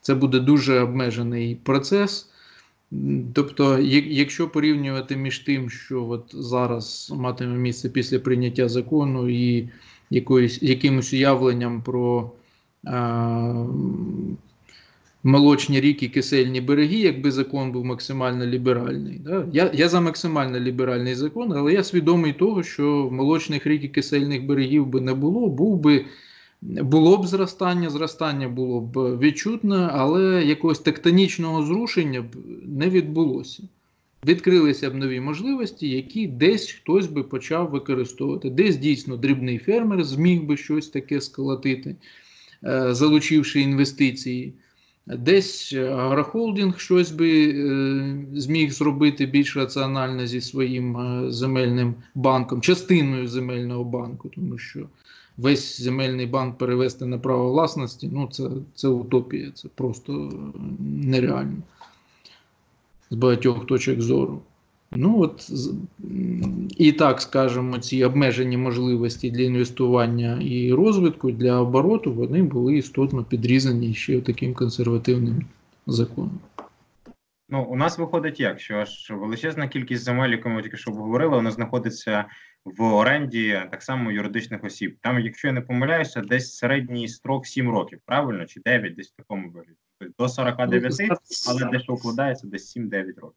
Це 0.03 0.15
буде 0.15 0.41
дуже 0.41 0.81
обмежений 0.81 1.55
процес. 1.55 2.27
Тобто, 3.33 3.79
якщо 3.79 4.49
порівнювати 4.49 5.17
між 5.17 5.39
тим, 5.39 5.71
що 5.71 6.07
от 6.07 6.35
зараз 6.35 7.13
матиме 7.17 7.59
місце 7.59 7.89
після 7.89 8.19
прийняття 8.19 8.69
закону 8.69 9.29
і 9.29 9.69
якоюсь, 10.11 10.63
якимось 10.63 11.13
уявленням 11.13 11.83
про 11.83 12.31
а, 12.87 13.67
молочні 15.23 15.81
ріки, 15.81 16.09
кисельні 16.09 16.61
береги, 16.61 16.97
якби 16.97 17.31
закон 17.31 17.73
був 17.73 17.85
максимально 17.85 18.47
ліберальний. 18.47 19.19
Да? 19.25 19.47
Я, 19.53 19.71
я 19.75 19.89
за 19.89 20.01
максимально 20.01 20.61
ліберальний 20.61 21.15
закон, 21.15 21.53
але 21.53 21.73
я 21.73 21.85
свідомий 21.85 22.33
того, 22.33 22.63
що 22.63 23.09
молочних 23.13 23.67
рік 23.67 23.85
і 23.85 23.89
кисельних 23.89 24.47
берегів 24.47 24.87
би 24.87 25.01
не 25.01 25.15
було, 25.15 25.49
був 25.49 25.79
би. 25.79 26.05
Було 26.63 27.17
б 27.17 27.27
зростання, 27.27 27.91
зростання 27.91 28.49
було 28.49 28.81
б 28.81 29.19
відчутне, 29.19 29.89
але 29.93 30.45
якогось 30.45 30.79
тектонічного 30.79 31.63
зрушення 31.63 32.23
б 32.23 32.37
не 32.67 32.89
відбулося. 32.89 33.63
Відкрилися 34.27 34.91
б 34.91 34.95
нові 34.95 35.21
можливості, 35.21 35.89
які 35.89 36.27
десь 36.27 36.73
хтось 36.73 37.07
би 37.07 37.23
почав 37.23 37.71
використовувати. 37.71 38.51
Десь 38.51 38.77
дійсно 38.77 39.17
дрібний 39.17 39.59
фермер 39.59 40.05
зміг 40.05 40.43
би 40.43 40.57
щось 40.57 40.89
таке 40.89 41.21
сколотити, 41.21 41.97
е, 42.65 42.95
залучивши 42.95 43.61
інвестиції. 43.61 44.53
Десь 45.07 45.73
агрохолдинг 45.73 46.79
щось 46.79 47.11
би 47.11 47.51
е, 47.51 48.41
зміг 48.41 48.73
зробити 48.73 49.27
більш 49.27 49.57
раціонально 49.57 50.27
зі 50.27 50.41
своїм 50.41 50.97
е, 50.97 51.33
земельним 51.33 51.95
банком, 52.15 52.61
частиною 52.61 53.29
земельного 53.29 53.85
банку, 53.85 54.29
тому 54.29 54.59
що 54.59 54.87
весь 55.37 55.81
земельний 55.81 56.27
банк 56.27 56.59
перевести 56.59 57.07
на 57.07 57.19
право 57.19 57.53
власності, 57.53 58.11
ну 58.13 58.29
це, 58.33 58.51
це 58.75 58.89
утопія, 58.89 59.51
це 59.51 59.69
просто 59.75 60.33
нереально 60.81 61.57
з 63.11 63.15
багатьох 63.15 63.67
точок 63.67 64.01
зору. 64.01 64.43
Ну 64.93 65.21
от 65.21 65.51
і 66.79 66.93
так 66.93 67.21
скажемо, 67.21 67.79
ці 67.79 68.05
обмежені 68.05 68.57
можливості 68.57 69.31
для 69.31 69.43
інвестування 69.43 70.41
і 70.43 70.73
розвитку 70.73 71.31
для 71.31 71.61
обороту 71.61 72.13
вони 72.13 72.43
були 72.43 72.77
істотно 72.77 73.25
підрізані 73.25 73.95
ще 73.95 74.21
таким 74.21 74.55
консервативним 74.55 75.47
законом. 75.87 76.41
Ну, 77.49 77.65
у 77.65 77.77
нас 77.77 77.99
виходить 77.99 78.41
як, 78.41 78.61
що 78.61 78.75
аж 78.75 79.11
величезна 79.11 79.69
кількість 79.69 80.03
земель, 80.03 80.31
яку 80.31 80.49
ми 80.49 80.63
тільки 80.63 80.77
що 80.77 80.91
обговорили, 80.91 81.37
вона 81.37 81.51
знаходиться 81.51 82.25
в 82.65 82.83
оренді 82.83 83.63
так 83.71 83.83
само 83.83 84.13
юридичних 84.13 84.65
осіб. 84.65 84.97
Там, 85.01 85.21
якщо 85.21 85.49
я 85.49 85.55
не 85.55 85.61
помиляюся, 85.61 86.21
десь 86.21 86.57
середній 86.57 87.09
строк 87.09 87.47
7 87.47 87.71
років, 87.71 87.99
правильно? 88.07 88.47
Чи 88.47 88.61
9, 88.61 88.95
десь 88.95 89.13
в 89.13 89.17
такому 89.17 89.51
вигляді. 89.51 89.79
Тобто 89.99 90.15
До 90.19 90.29
49, 90.29 91.01
але 91.49 91.65
дещо 91.65 91.93
укладається 91.93 92.47
десь 92.47 92.77
7-9 92.77 93.21
років. 93.21 93.37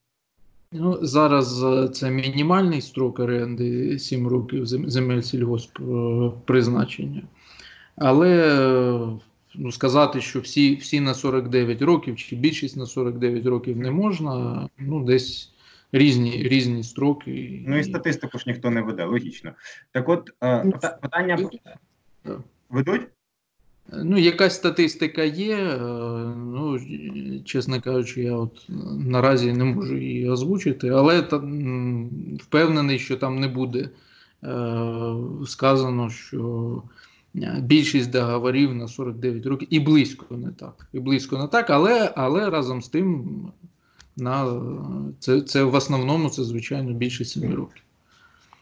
Ну, 0.73 0.99
зараз 1.01 1.63
е, 1.63 1.89
це 1.89 2.11
мінімальний 2.11 2.81
строк 2.81 3.19
оренди 3.19 3.99
7 3.99 4.27
років 4.27 4.65
земель 4.65 5.21
сільгосп 5.21 5.79
е, 5.79 5.83
призначення. 6.45 7.21
Але 7.95 8.29
е, 8.29 9.19
ну, 9.55 9.71
сказати, 9.71 10.21
що 10.21 10.39
всі, 10.39 10.75
всі 10.75 10.99
на 10.99 11.13
49 11.13 11.81
років 11.81 12.15
чи 12.15 12.35
більшість 12.35 12.77
на 12.77 12.85
49 12.85 13.45
років 13.45 13.77
не 13.77 13.91
можна, 13.91 14.69
ну 14.77 15.03
десь 15.03 15.53
різні, 15.91 16.31
різні 16.31 16.83
строки. 16.83 17.63
Ну 17.67 17.77
і 17.77 17.83
статистику 17.83 18.39
ж 18.39 18.43
ніхто 18.47 18.69
не 18.69 18.81
веде, 18.81 19.05
логічно. 19.05 19.51
Так 19.91 20.09
от, 20.09 20.29
Ну, 20.41 20.71
пита- 20.71 20.97
питання 21.01 21.49
ведуть? 22.69 23.01
Ну, 23.91 24.17
якась 24.17 24.55
статистика 24.55 25.23
є. 25.23 25.57
е, 25.57 25.79
Ну, 26.37 26.79
чесно 27.45 27.81
кажучи, 27.81 28.23
я 28.23 28.35
от 28.35 28.65
наразі 28.99 29.53
не 29.53 29.63
можу 29.63 29.97
її 29.97 30.29
озвучити, 30.29 30.89
але 30.89 31.21
та, 31.21 31.37
впевнений, 32.39 32.99
що 32.99 33.17
там 33.17 33.39
не 33.39 33.47
буде 33.47 33.89
е, 34.43 35.13
сказано, 35.45 36.09
що 36.09 36.83
е, 37.35 37.57
більшість 37.61 38.11
договорів 38.11 38.75
на 38.75 38.87
49 38.87 39.45
років 39.45 39.67
і 39.71 39.79
близько 39.79 40.37
не 40.37 40.51
так. 40.51 40.87
І 40.93 40.99
близько 40.99 41.37
не 41.37 41.47
так, 41.47 41.69
але, 41.69 42.13
але 42.15 42.49
разом 42.49 42.81
з 42.81 42.89
тим 42.89 43.25
на, 44.17 44.61
це, 45.19 45.41
це 45.41 45.63
в 45.63 45.75
основному 45.75 46.29
це, 46.29 46.43
звичайно, 46.43 46.93
більше 46.93 47.25
7 47.25 47.53
років. 47.53 47.83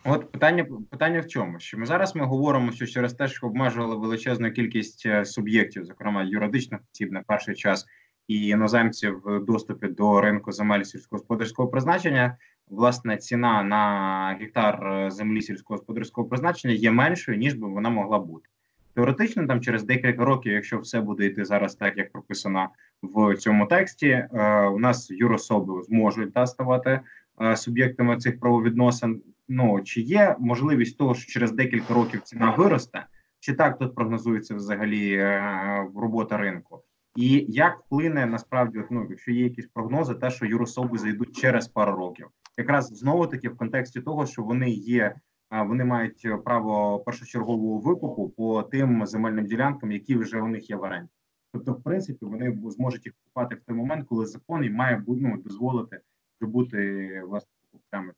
От 0.04 0.32
питання 0.32 0.66
питання 0.90 1.20
в 1.20 1.28
чому? 1.28 1.60
Що 1.60 1.78
ми 1.78 1.86
зараз 1.86 2.16
ми 2.16 2.26
говоримо, 2.26 2.72
що 2.72 2.88
через 2.88 3.14
те, 3.14 3.28
що 3.28 3.48
обмежували 3.48 3.96
величезну 3.96 4.52
кількість 4.52 5.06
е, 5.06 5.26
суб'єктів, 5.26 5.86
зокрема 5.86 6.24
юридичних 6.24 6.82
осіб 6.94 7.12
на 7.12 7.22
перший 7.28 7.56
час 7.56 7.86
і 8.28 8.48
іноземців 8.48 9.22
в 9.26 9.46
доступі 9.46 9.88
до 9.88 10.22
ринку 10.22 10.52
земель 10.52 10.84
сільськогосподарського 10.84 11.68
призначення, 11.68 12.38
власне, 12.70 13.18
ціна 13.18 13.64
на 13.64 14.38
гектар 14.40 14.88
е, 14.88 15.12
землі 15.12 15.42
сільськогосподарського 15.42 16.28
призначення 16.28 16.74
є 16.74 16.92
меншою 16.92 17.38
ніж 17.38 17.54
би 17.54 17.68
вона 17.68 17.90
могла 17.90 18.20
бути. 18.20 18.50
Теоретично, 18.94 19.48
там 19.48 19.62
через 19.62 19.84
декілька 19.84 20.26
років, 20.26 20.54
якщо 20.54 20.80
все 20.80 21.02
буде 21.02 21.26
йти 21.26 21.46
зараз 21.46 21.76
так, 21.76 21.98
як 21.98 22.12
прописано 22.12 22.70
в 23.02 23.36
цьому 23.36 23.66
тексті, 23.66 24.08
е, 24.08 24.28
у 24.68 24.80
нас 24.80 25.12
юрособи 25.12 25.84
зможуть 25.84 26.32
да, 26.32 26.48
ставати 26.48 27.00
е, 27.42 27.56
суб'єктами 27.56 28.18
цих 28.18 28.40
правовідносин. 28.40 29.22
Ну 29.50 29.82
чи 29.82 30.02
є 30.02 30.36
можливість 30.40 30.98
того, 30.98 31.16
що 31.16 31.32
через 31.32 31.52
декілька 31.52 31.94
років 31.94 32.22
ціна 32.22 32.56
виросте, 32.56 33.06
чи 33.40 33.54
так 33.54 33.78
тут 33.78 33.96
прогнозується 33.96 34.56
взагалі 34.56 35.14
е, 35.14 35.88
робота 35.96 36.38
ринку? 36.38 36.84
І 37.16 37.46
як 37.50 37.80
вплине 37.80 38.26
насправді, 38.26 38.84
ну, 38.92 39.08
якщо 39.10 39.32
є 39.32 39.44
якісь 39.44 39.68
прогнози, 39.68 40.16
те, 40.16 40.30
що 40.30 40.46
юрособи 40.46 40.98
зайдуть 40.98 41.36
через 41.36 41.68
пару 41.68 41.96
років, 41.96 42.28
якраз 42.58 42.86
знову 42.86 43.28
таки 43.28 43.50
в 43.50 43.58
контексті 43.58 44.02
того, 44.02 44.26
що 44.26 44.44
вони 44.44 44.70
є 44.70 45.16
а, 45.50 45.64
вони 45.64 45.86
мають 45.86 46.28
право 46.46 47.00
першочергового 47.00 47.80
викупу 47.80 48.30
по 48.30 48.64
тим 48.64 49.06
земельним 49.06 49.46
ділянкам, 49.46 49.92
які 49.92 50.16
вже 50.16 50.42
у 50.42 50.48
них 50.48 50.70
є 50.70 50.76
в 50.76 50.82
оренді. 50.82 51.10
Тобто, 51.54 51.74
в 51.74 51.84
принципі, 51.84 52.26
вони 52.26 52.58
зможуть 52.66 53.06
їх 53.06 53.16
купувати 53.24 53.56
в 53.56 53.62
той 53.62 53.76
момент, 53.76 54.08
коли 54.08 54.26
закон 54.26 54.64
і 54.64 54.70
має 54.70 55.04
ну, 55.08 55.38
дозволити 55.38 56.00
бути 56.42 57.22
власне 57.28 57.50
покупцями. 57.62 58.14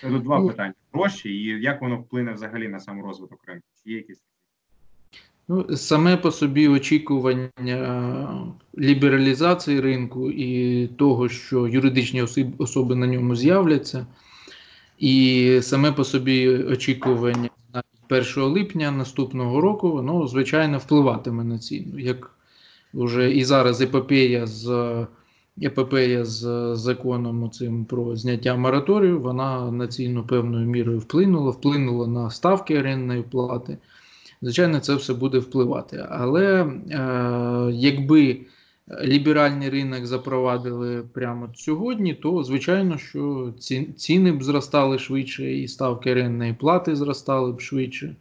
Це 0.00 0.08
тут 0.08 0.22
два 0.22 0.38
ну, 0.38 0.48
питання: 0.48 0.74
гроші 0.92 1.28
і 1.28 1.62
як 1.62 1.82
воно 1.82 1.96
вплине 1.96 2.32
взагалі 2.32 2.68
на 2.68 2.80
сам 2.80 3.04
розвиток 3.04 3.40
ринку? 3.46 3.66
Чи 3.84 3.90
є 3.90 3.96
якісь 3.96 4.22
Ну, 5.52 5.76
Саме 5.76 6.16
по 6.16 6.30
собі 6.30 6.68
очікування 6.68 7.50
лібералізації 8.78 9.80
ринку 9.80 10.30
і 10.30 10.86
того, 10.86 11.28
що 11.28 11.68
юридичні 11.68 12.22
особи 12.58 12.94
на 12.94 13.06
ньому 13.06 13.36
з'являться, 13.36 14.06
і 14.98 15.58
саме 15.62 15.92
по 15.92 16.04
собі 16.04 16.48
очікування 16.48 17.50
1 18.10 18.42
липня 18.42 18.90
наступного 18.90 19.60
року, 19.60 19.92
воно, 19.92 20.26
звичайно, 20.26 20.78
впливатиме 20.78 21.44
на 21.44 21.58
ціну. 21.58 21.98
Як 21.98 22.30
вже 22.94 23.32
і 23.32 23.44
зараз 23.44 23.80
епопея 23.80 24.46
з 24.46 24.66
епопея 25.62 26.24
з 26.24 26.70
законом 26.76 27.50
цим 27.50 27.84
про 27.84 28.16
зняття 28.16 28.56
мораторію, 28.56 29.20
вона 29.20 29.70
на 29.70 29.86
ціну 29.86 30.22
певною 30.22 30.66
мірою 30.66 30.98
вплинула, 30.98 31.50
вплинула 31.50 32.06
на 32.06 32.30
ставки 32.30 32.78
орендної 32.78 33.22
плати 33.22 33.78
звичайно, 34.42 34.80
це 34.80 34.94
все 34.94 35.14
буде 35.14 35.38
впливати. 35.38 36.06
Але 36.10 36.62
е, 36.62 37.70
якби 37.72 38.40
ліберальний 39.04 39.70
ринок 39.70 40.06
запровадили 40.06 41.02
прямо 41.12 41.48
сьогодні, 41.54 42.14
то 42.14 42.44
звичайно, 42.44 42.98
що 42.98 43.52
ціни 43.96 44.32
б 44.32 44.42
зростали 44.42 44.98
швидше, 44.98 45.52
і 45.54 45.68
ставки 45.68 46.12
орендної 46.12 46.52
плати 46.52 46.96
зростали 46.96 47.52
б 47.52 47.60
швидше. 47.60 48.16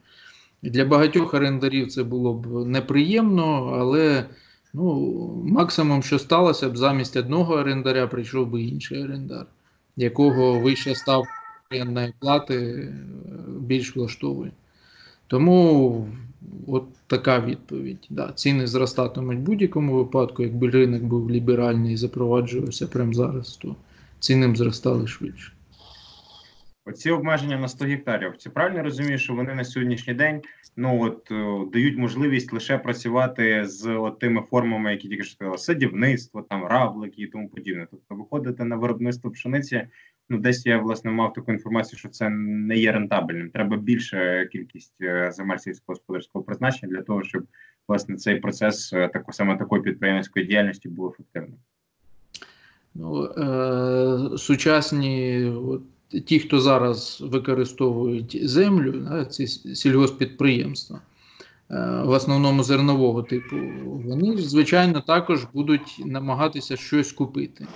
Для 0.64 0.86
багатьох 0.86 1.34
орендарів 1.34 1.92
це 1.92 2.04
було 2.04 2.34
б 2.34 2.68
неприємно, 2.68 3.76
але 3.80 4.26
ну, 4.74 5.44
максимум, 5.46 6.04
що 6.04 6.20
сталося 6.20 6.70
б, 6.70 6.78
замість 6.78 7.18
одного 7.18 7.54
орендаря 7.54 8.08
прийшов 8.08 8.48
би 8.48 8.62
інший 8.62 9.04
орендар, 9.04 9.46
якого 9.98 10.60
вища 10.60 10.96
ставка 10.96 11.30
орендної 11.72 12.14
плати 12.20 12.56
е, 12.56 12.94
більш 13.60 13.96
влаштовує. 13.96 14.52
Тому 15.28 16.08
от 16.68 16.84
така 17.08 17.40
відповідь. 17.40 18.08
Да, 18.10 18.32
Ціни 18.36 18.68
зростатимуть 18.68 19.38
в 19.38 19.42
будь-якому 19.42 19.96
випадку, 19.96 20.44
якби 20.44 20.70
ринок 20.70 21.04
був 21.04 21.32
ліберальний 21.32 21.94
і 21.94 21.98
запроваджувався 21.98 22.88
прямо 22.88 23.14
зараз, 23.14 23.58
то 23.58 23.76
ціни 24.20 24.48
б 24.48 24.58
зростали 24.58 25.08
швидше. 25.08 25.52
Оці 26.90 27.12
обмеження 27.12 27.58
на 27.58 27.68
100 27.68 27.86
гектарів. 27.86 28.38
Чи 28.38 28.50
правильно 28.50 28.84
розумію, 28.84 29.18
що 29.18 29.34
вони 29.34 29.54
на 29.54 29.64
сьогоднішній 29.64 30.14
день 30.14 30.42
ну 30.78 31.04
от 31.04 31.32
е, 31.32 31.72
дають 31.74 31.98
можливість 31.98 32.54
лише 32.54 32.78
працювати 32.78 33.66
з 33.66 33.88
от 33.90 34.20
тими 34.20 34.42
формами, 34.50 34.92
які 34.92 35.08
тільки 35.08 35.24
що 35.24 35.34
сказали, 35.34 35.58
садівництво, 35.58 36.42
там 36.42 36.66
раблики 36.66 37.22
і 37.22 37.28
тому 37.28 37.50
подібне. 37.50 37.88
Тобто 37.92 38.16
виходити 38.16 38.64
на 38.64 38.76
виробництво 38.76 39.32
пшениці 39.32 39.88
ну 40.30 40.38
десь 40.38 40.66
я 40.66 40.78
власне 40.78 41.12
мав 41.12 41.34
таку 41.34 41.52
інформацію, 41.52 42.00
що 42.00 42.10
це 42.10 42.30
не 42.30 42.78
є 42.78 42.92
рентабельним. 42.92 43.50
Треба 43.50 43.78
більша 43.78 44.46
кількість 44.46 45.02
е, 45.02 45.32
земель 45.32 45.58
сільськогосподарського 45.58 46.44
призначення 46.44 46.92
для 46.92 47.02
того, 47.02 47.24
щоб 47.24 47.44
власне 47.88 48.16
цей 48.16 48.36
процес 48.36 48.94
е, 48.94 49.08
тако 49.08 49.32
саме 49.32 49.58
такої 49.58 49.82
підприємницької 49.82 50.46
діяльності 50.46 50.90
був 50.90 51.08
ефективним. 51.08 51.60
Ну, 52.96 53.26
е, 53.26 54.38
Сучасні 54.38 55.46
от, 55.46 55.82
ті, 56.26 56.40
хто 56.40 56.60
зараз 56.60 57.22
використовують 57.22 58.50
землю, 58.50 59.08
ці 59.30 59.48
сільгоспідприємства, 59.48 61.02
е, 61.72 62.02
в 62.06 62.10
основному 62.10 62.64
зернового 62.64 63.24
типу, 63.24 63.56
вони 63.84 64.38
звичайно 64.38 65.02
також 65.02 65.48
будуть 65.54 66.02
намагатися 66.06 66.78
щось 66.78 67.12
купити. 67.12 67.68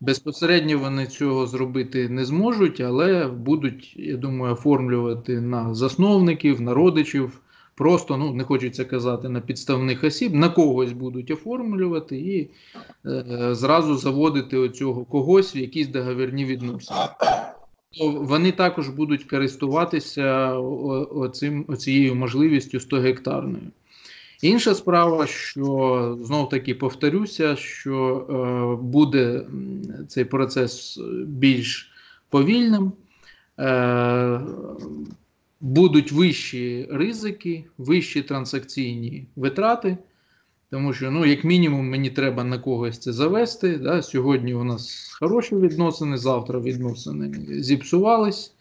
Безпосередньо 0.00 0.78
вони 0.78 1.06
цього 1.06 1.46
зробити 1.46 2.08
не 2.08 2.24
зможуть, 2.24 2.80
але 2.80 3.26
будуть, 3.26 3.94
я 3.96 4.16
думаю, 4.16 4.52
оформлювати 4.52 5.40
на 5.40 5.74
засновників, 5.74 6.60
на 6.60 6.74
родичів. 6.74 7.40
Просто 7.74 8.16
ну 8.16 8.34
не 8.34 8.44
хочеться 8.44 8.84
казати 8.84 9.28
на 9.28 9.40
підставних 9.40 10.04
осіб, 10.04 10.34
на 10.34 10.48
когось 10.48 10.92
будуть 10.92 11.30
оформлювати 11.30 12.18
і 12.18 12.50
е, 13.06 13.48
зразу 13.54 13.96
заводити 13.96 14.58
оцього 14.58 15.04
когось 15.04 15.56
в 15.56 15.58
якісь 15.58 15.88
договірні 15.88 16.44
відносини. 16.44 17.00
Вони 18.00 18.52
також 18.52 18.88
будуть 18.88 19.24
користуватися 19.24 20.52
оцим, 21.10 21.64
оцією 21.68 22.14
можливістю 22.14 22.80
100 22.80 22.96
гектарною. 22.96 23.70
Інша 24.42 24.74
справа, 24.74 25.26
що 25.26 26.18
знов 26.22 26.48
таки 26.48 26.74
повторюся, 26.74 27.56
що 27.56 28.26
е, 28.30 28.82
буде 28.82 29.46
цей 30.08 30.24
процес 30.24 31.00
більш 31.26 31.90
повільним, 32.28 32.92
е, 33.58 34.40
будуть 35.60 36.12
вищі 36.12 36.88
ризики, 36.90 37.64
вищі 37.78 38.22
транзакційні 38.22 39.26
витрати, 39.36 39.98
тому 40.72 40.92
що, 40.92 41.10
ну, 41.10 41.26
як 41.26 41.44
мінімум, 41.44 41.90
мені 41.90 42.10
треба 42.10 42.44
на 42.44 42.58
когось 42.58 42.98
це 42.98 43.12
завести. 43.12 43.76
Да? 43.76 44.02
Сьогодні 44.02 44.54
у 44.54 44.64
нас 44.64 45.12
хороші 45.20 45.56
відносини, 45.56 46.16
завтра 46.16 46.60
відносини 46.60 47.32
зіпсувались. 47.62 48.54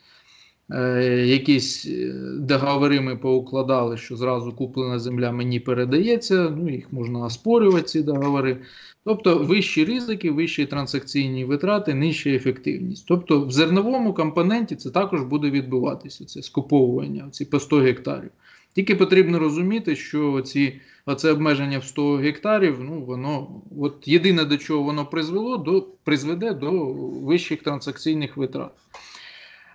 Е, 0.71 1.03
якісь 1.27 1.87
е, 1.87 2.13
договори 2.37 3.01
ми 3.01 3.15
поукладали, 3.15 3.97
що 3.97 4.15
зразу 4.15 4.51
куплена 4.51 4.99
земля 4.99 5.31
мені 5.31 5.59
передається, 5.59 6.49
ну 6.57 6.69
їх 6.69 6.93
можна 6.93 7.19
оспорювати, 7.19 7.83
ці 7.83 8.01
договори. 8.01 8.57
Тобто 9.05 9.37
вищі 9.37 9.85
ризики, 9.85 10.31
вищі 10.31 10.65
транзакційні 10.65 11.45
витрати, 11.45 11.93
нижча 11.93 12.29
ефективність. 12.29 13.05
Тобто 13.07 13.45
в 13.45 13.51
зерновому 13.51 14.13
компоненті 14.13 14.75
це 14.75 14.89
також 14.89 15.21
буде 15.21 15.49
відбуватися, 15.49 16.25
це 16.25 16.41
скуповування 16.41 17.29
ці 17.31 17.45
по 17.45 17.59
100 17.59 17.77
гектарів. 17.77 18.31
Тільки 18.75 18.95
потрібно 18.95 19.39
розуміти, 19.39 19.95
що 19.95 20.41
ці, 20.41 20.79
оце 21.05 21.31
обмеження 21.31 21.79
в 21.79 21.83
100 21.83 22.15
гектарів, 22.15 22.79
ну 22.79 23.01
воно 23.01 23.61
от 23.79 24.07
єдине 24.07 24.45
до 24.45 24.57
чого 24.57 24.83
воно 24.83 25.05
призвело, 25.05 25.57
до 25.57 25.87
призведе 26.03 26.53
до 26.53 26.85
вищих 26.93 27.63
транзакційних 27.63 28.37
витрат. 28.37 28.71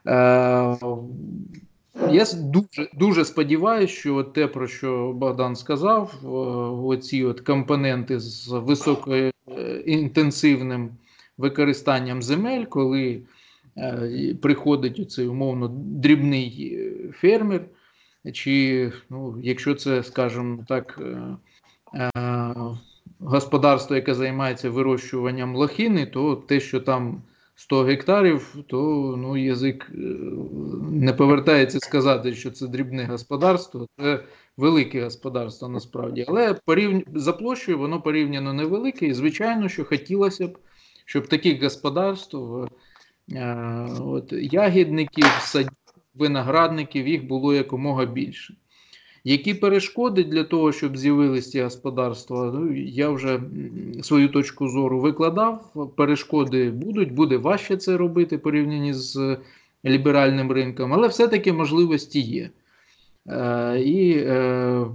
Е, 0.06 0.76
я 2.10 2.24
дуже 2.34 2.88
дуже 2.94 3.24
сподіваюся, 3.24 3.94
що 3.94 4.22
те, 4.22 4.46
про 4.46 4.68
що 4.68 5.12
Богдан 5.12 5.56
сказав, 5.56 6.14
е, 6.24 6.26
оці 6.86 7.24
от 7.24 7.40
компоненти 7.40 8.20
з 8.20 8.48
високоінтенсивним 8.48 10.90
використанням 11.38 12.22
земель, 12.22 12.64
коли 12.64 13.22
е, 13.76 14.34
приходить 14.42 15.00
оцей 15.00 15.28
умовно 15.28 15.68
дрібний 15.78 16.78
фермер, 17.12 17.64
чи 18.32 18.92
ну, 19.10 19.38
якщо 19.42 19.74
це, 19.74 20.02
скажімо 20.02 20.64
так, 20.68 21.02
господарство, 23.20 23.96
яке 23.96 24.14
займається 24.14 24.70
вирощуванням 24.70 25.56
лохини, 25.56 26.06
то 26.06 26.36
те, 26.36 26.60
що 26.60 26.80
там 26.80 27.22
100 27.56 27.82
гектарів, 27.82 28.56
то 28.66 28.76
ну, 29.18 29.36
язик 29.36 29.90
е, 29.94 29.98
не 30.90 31.12
повертається 31.12 31.80
сказати, 31.80 32.34
що 32.34 32.50
це 32.50 32.66
дрібне 32.66 33.04
господарство, 33.04 33.86
це 33.98 34.24
велике 34.56 35.04
господарство 35.04 35.68
насправді. 35.68 36.24
Але 36.28 36.54
порівня... 36.54 37.02
за 37.14 37.32
площею 37.32 37.78
воно 37.78 38.00
порівняно 38.02 38.52
невелике. 38.52 39.06
І, 39.06 39.14
звичайно, 39.14 39.68
що 39.68 39.84
хотілося 39.84 40.46
б, 40.46 40.58
щоб 41.04 41.26
таких 41.26 41.62
господарств, 41.62 42.66
е, 43.32 43.88
от, 44.00 44.32
ягідників, 44.32 45.26
садів, 45.40 45.70
виноградників 46.18 47.09
їх 47.09 47.26
було 47.26 47.55
якомога 47.55 48.05
більше. 48.05 48.55
Які 49.24 49.55
перешкоди 49.55 50.24
для 50.24 50.44
того, 50.44 50.72
щоб 50.72 50.96
з'явилися 50.96 51.50
ці 51.50 51.62
господарства? 51.62 52.52
Ну, 52.55 52.76
я 52.76 53.09
вже 53.09 53.40
свою 54.02 54.29
точку 54.29 54.68
зору 54.68 55.00
викладав. 55.00 55.72
Перешкоди 55.96 56.70
будуть, 56.70 57.12
буде 57.12 57.37
важче 57.37 57.76
це 57.76 57.96
робити 57.96 58.38
порівняно 58.38 58.94
з 58.94 59.37
ліберальним 59.85 60.52
ринком, 60.52 60.92
але 60.92 61.09
все-таки 61.09 61.52
можливості 61.52 62.20
є. 62.20 62.50
Е, 63.29 63.81
І, 63.81 64.18
е, 64.18 64.87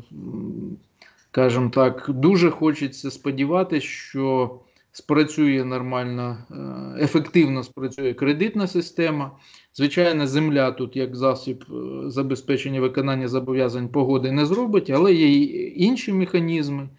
скажімо 1.32 1.70
так, 1.70 2.06
дуже 2.10 2.50
хочеться 2.50 3.12
сподіватися, 3.12 3.88
що 3.88 4.56
спрацює 4.92 5.64
нормально, 5.66 6.38
е, 6.52 7.04
ефективно 7.04 7.64
спрацює 7.64 8.14
кредитна 8.14 8.68
система. 8.68 9.32
Звичайно, 9.74 10.28
земля 10.28 10.72
тут 10.72 10.96
як 10.96 11.16
засіб 11.16 11.66
е, 11.70 12.10
забезпечення 12.10 12.82
виконання 12.82 13.28
зобов'язань 13.28 13.90
погоди 13.90 14.32
не 14.32 14.46
зробить, 14.46 14.90
але 14.90 15.14
є 15.14 15.28
й 15.28 15.74
інші 15.76 16.14
механізми. 16.14 16.90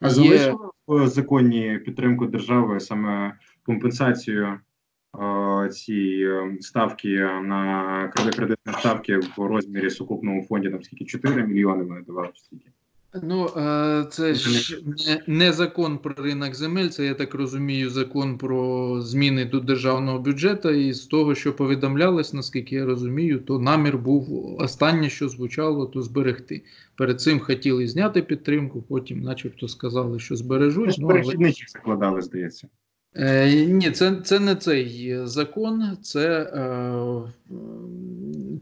А 0.00 0.10
залишили 0.10 0.56
в 0.88 1.06
законі 1.06 1.78
підтримку 1.84 2.26
держави 2.26 2.80
саме 2.80 3.38
компенсацію 3.62 4.46
е, 4.46 5.68
ці 5.68 6.26
е, 6.28 6.56
ставки 6.60 7.08
на 7.42 8.12
кредитні 8.14 8.72
ставки 8.78 9.16
в 9.16 9.46
розмірі 9.46 9.90
сукупному 9.90 10.42
фонді 10.42 10.70
там 10.70 10.82
скільки 10.82 11.04
4 11.04 11.46
мільйони 11.46 11.84
вони 11.84 12.00
давали 12.06 12.28
чи 12.34 12.42
скільки. 12.44 12.70
Ну, 13.14 13.46
е, 13.56 14.06
це 14.10 14.34
ж 14.34 14.82
не, 15.26 15.52
закон 15.52 15.98
про 15.98 16.14
ринок 16.24 16.54
земель, 16.54 16.88
це 16.88 17.04
я 17.04 17.14
так 17.14 17.34
розумію, 17.34 17.90
закон 17.90 18.38
про 18.38 19.00
зміни 19.00 19.44
до 19.44 19.60
державного 19.60 20.18
бюджету. 20.18 20.70
І 20.70 20.92
з 20.92 21.06
того, 21.06 21.34
що 21.34 21.56
повідомлялось, 21.56 22.32
наскільки 22.32 22.74
я 22.74 22.84
розумію, 22.84 23.38
то 23.38 23.58
намір 23.58 23.98
був 23.98 24.56
останнє, 24.60 25.10
що 25.10 25.28
звучало, 25.28 25.86
то 25.86 26.02
зберегти. 26.02 26.62
Перед 26.94 27.20
цим 27.20 27.40
хотіли 27.40 27.88
зняти 27.88 28.22
підтримку, 28.22 28.82
потім, 28.82 29.20
начебто, 29.20 29.68
сказали, 29.68 30.18
що 30.18 30.36
збережуть. 30.36 30.96
Ну, 30.98 31.08
але... 31.10 31.52
Закладали, 31.68 32.22
здається. 32.22 32.68
Е, 33.14 33.66
ні, 33.66 33.90
це, 33.90 34.16
це 34.24 34.40
не 34.40 34.56
цей 34.56 35.16
закон, 35.24 35.96
це 36.02 36.42
е, 36.42 37.32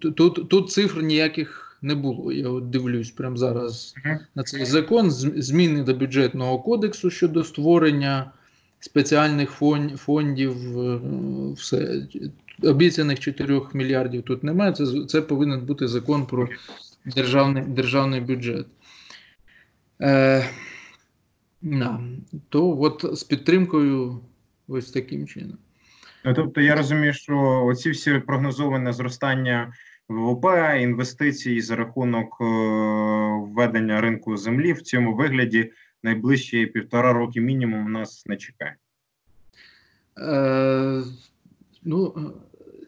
тут, 0.00 0.48
тут 0.48 0.70
цифр 0.70 1.02
ніяких 1.02 1.65
не 1.86 1.94
було. 1.94 2.32
Я 2.32 2.48
от 2.48 2.70
дивлюсь 2.70 3.10
прямо 3.10 3.36
зараз 3.36 3.94
на 4.34 4.42
цей 4.42 4.64
закон. 4.64 5.10
Зміни 5.10 5.82
до 5.82 5.94
бюджетного 5.94 6.58
кодексу 6.58 7.10
щодо 7.10 7.44
створення 7.44 8.30
спеціальних 8.80 9.50
фондів. 9.96 10.78
е, 10.78 11.00
Все 11.56 12.06
обіцяних 12.62 13.20
4 13.20 13.60
мільярдів 13.74 14.22
тут 14.22 14.44
немає. 14.44 14.72
Це, 14.72 14.86
це 15.08 15.22
повинен 15.22 15.60
бути 15.60 15.88
закон 15.88 16.26
про 16.26 16.48
державний, 17.06 17.62
державний 17.62 18.20
бюджет. 18.20 18.66
Е, 20.02 20.46
да. 21.62 22.00
То 22.48 22.80
от 22.80 23.04
з 23.12 23.24
підтримкою 23.24 24.20
ось 24.68 24.90
таким 24.90 25.26
чином. 25.26 25.58
Ну, 26.24 26.34
тобто 26.34 26.60
я 26.60 26.74
розумію, 26.74 27.12
що 27.12 27.64
оці 27.66 27.90
всі 27.90 28.18
прогнозоване 28.18 28.92
зростання 28.92 29.72
ВВП, 30.08 30.44
інвестиції 30.80 31.60
за 31.60 31.76
рахунок 31.76 32.36
е, 32.40 32.44
введення 33.52 34.00
ринку 34.00 34.36
землі 34.36 34.72
в 34.72 34.82
цьому 34.82 35.14
вигляді 35.14 35.72
найближчі 36.02 36.66
півтора 36.66 37.12
роки 37.12 37.40
мінімум 37.40 37.92
нас 37.92 38.26
не 38.26 38.36
чекає. 38.36 38.76
Е, 40.18 41.02
ну, 41.82 42.32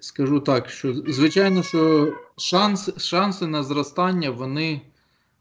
скажу 0.00 0.40
так, 0.40 0.70
що 0.70 0.94
звичайно, 0.94 1.62
що 1.62 2.12
шанс, 2.36 2.90
шанси 2.98 3.46
на 3.46 3.62
зростання 3.62 4.30
вони 4.30 4.80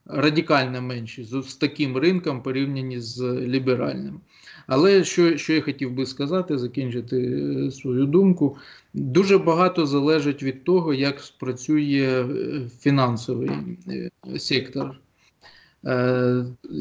радикально 0.06 0.82
менші 0.82 1.24
з, 1.24 1.42
з 1.42 1.56
таким 1.56 1.98
ринком 1.98 2.44
порівняні 2.44 3.00
з 3.00 3.22
ліберальним. 3.24 4.22
Але 4.68 5.04
що, 5.04 5.38
що 5.38 5.54
я 5.54 5.62
хотів 5.62 5.92
би 5.92 6.06
сказати, 6.06 6.58
закінчити 6.58 7.18
е, 7.18 7.72
свою 7.72 8.06
думку, 8.06 8.58
дуже 8.94 9.38
багато 9.38 9.86
залежить 9.86 10.44
від 10.44 10.64
того, 10.64 10.94
як 10.94 11.20
спрацює 11.20 12.26
е, 12.30 12.62
фінансовий 12.80 13.50
е, 13.88 14.10
сектор. 14.40 15.00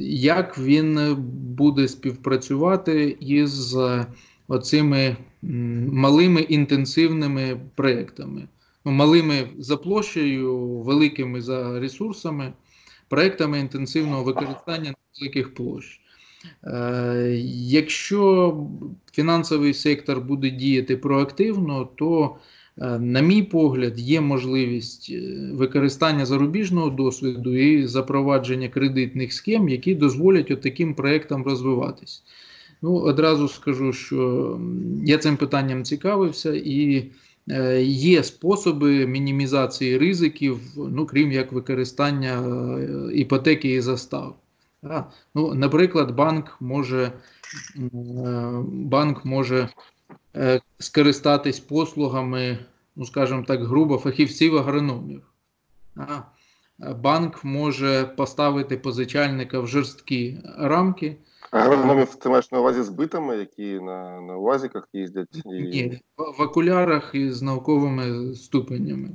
Як 0.09 0.59
він 0.59 1.15
буде 1.57 1.89
співпрацювати 1.89 3.17
із 3.21 3.77
оцими 4.49 5.17
малими 5.93 6.41
інтенсивними 6.41 7.61
проектами, 7.75 8.49
ну, 8.85 8.93
малими 8.93 9.49
за 9.59 9.77
площею, 9.77 10.59
великими 10.59 11.43
за 11.43 11.81
ресурсами, 11.81 12.53
проектами 13.09 13.61
інтенсивного 13.61 14.23
використання 14.25 14.95
великих 15.21 15.55
площ. 15.55 16.01
Е, 16.67 17.41
Якщо 17.69 18.57
фінансовий 19.13 19.75
сектор 19.75 20.21
буде 20.21 20.51
діяти 20.51 20.97
проактивно, 20.97 21.89
то, 21.95 22.37
е, 22.79 22.99
на 22.99 23.21
мій 23.21 23.43
погляд, 23.43 24.01
є 24.01 24.21
можливість 24.21 25.11
е, 25.11 25.51
використання 25.53 26.27
зарубіжного 26.27 26.91
досвіду 26.91 27.57
і 27.57 27.87
запровадження 27.87 28.69
кредитних 28.69 29.33
схем, 29.33 29.69
які 29.69 29.95
дозволять 29.95 30.61
таким 30.61 30.95
проектам 30.95 31.45
розвиватись. 31.45 32.23
Ну, 32.83 32.95
одразу 32.95 33.49
скажу, 33.49 33.93
що 33.93 34.61
я 35.05 35.19
цим 35.19 35.37
питанням 35.37 35.85
цікавився, 35.85 36.55
і 36.55 37.11
є 37.83 38.23
способи 38.23 39.07
мінімізації 39.07 39.99
ризиків, 39.99 40.61
ну, 40.77 41.07
крім 41.07 41.33
як 41.33 41.53
використання 41.53 42.43
іпотеки 43.15 43.75
і 43.75 43.81
застав. 43.81 44.37
Ну, 45.35 45.55
наприклад, 45.55 46.15
банк 46.15 46.57
може, 46.61 47.13
е, 47.77 47.81
банк 48.69 49.25
може 49.25 49.69
е, 50.37 50.61
скористатись 50.79 51.61
послугами, 51.61 52.59
ну, 52.97 53.05
скажімо 53.05 53.45
так, 53.47 53.65
грубо, 53.65 53.99
фахівців 53.99 54.57
агрономів. 54.57 55.23
Банк 56.79 57.45
може 57.45 58.05
поставити 58.05 58.77
позичальника 58.77 59.61
в 59.61 59.67
жорсткі 59.67 60.39
рамки. 60.59 61.17
Агрономів 61.51 62.15
ти 62.15 62.29
маєш 62.29 62.53
на 62.53 62.61
увазі 62.61 62.83
збитами, 62.83 63.37
які 63.37 63.81
на, 63.81 64.21
на 64.21 64.37
УАЗіках 64.37 64.89
їздять. 64.93 65.43
І... 65.45 65.63
Ні, 65.63 66.01
в 66.39 66.43
окулярах 66.43 67.15
із 67.15 67.43
науковими 67.43 68.35
ступенями. 68.35 69.09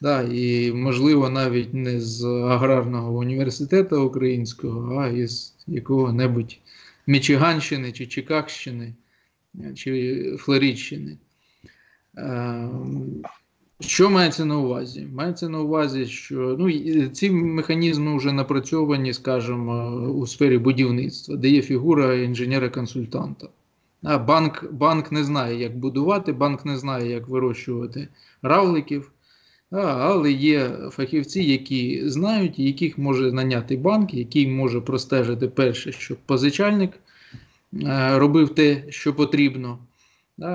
Да, 0.00 0.22
і, 0.22 0.72
можливо, 0.72 1.30
навіть 1.30 1.74
не 1.74 2.00
з 2.00 2.24
аграрного 2.24 3.18
університету 3.18 4.02
українського, 4.04 4.98
а 4.98 5.08
із 5.08 5.54
якого-небудь 5.66 6.58
Мічиганщини 7.06 7.92
чи 7.92 8.06
Чикагщини 8.06 8.94
е, 9.60 9.74
чи 9.74 10.36
Флорідщини. 10.38 11.18
Е, 12.18 12.68
Що 13.80 14.10
мається 14.10 14.44
на 14.44 14.58
увазі? 14.58 15.08
Мається 15.14 15.48
на 15.48 15.60
увазі, 15.60 16.06
що 16.06 16.56
ну, 16.58 16.70
ці 17.08 17.30
механізми 17.30 18.16
вже 18.16 18.32
напрацьовані, 18.32 19.12
скажімо, 19.12 19.90
у 20.10 20.26
сфері 20.26 20.58
будівництва, 20.58 21.36
де 21.36 21.48
є 21.48 21.62
фігура 21.62 22.14
інженера-консультанта. 22.14 23.48
А 24.02 24.18
банк, 24.18 24.72
банк 24.72 25.12
не 25.12 25.24
знає, 25.24 25.60
як 25.60 25.78
будувати, 25.78 26.32
банк 26.32 26.64
не 26.64 26.76
знає, 26.76 27.10
як 27.10 27.28
вирощувати 27.28 28.08
равликів. 28.42 29.12
Але 29.70 30.32
є 30.32 30.70
фахівці, 30.90 31.42
які 31.42 32.08
знають, 32.08 32.58
яких 32.58 32.98
може 32.98 33.32
наняти 33.32 33.76
банк, 33.76 34.14
який 34.14 34.48
може 34.48 34.80
простежити 34.80 35.48
перше, 35.48 35.92
щоб 35.92 36.18
позичальник 36.26 36.90
е, 36.92 38.18
робив 38.18 38.48
те, 38.54 38.84
що 38.88 39.14
потрібно, 39.14 39.78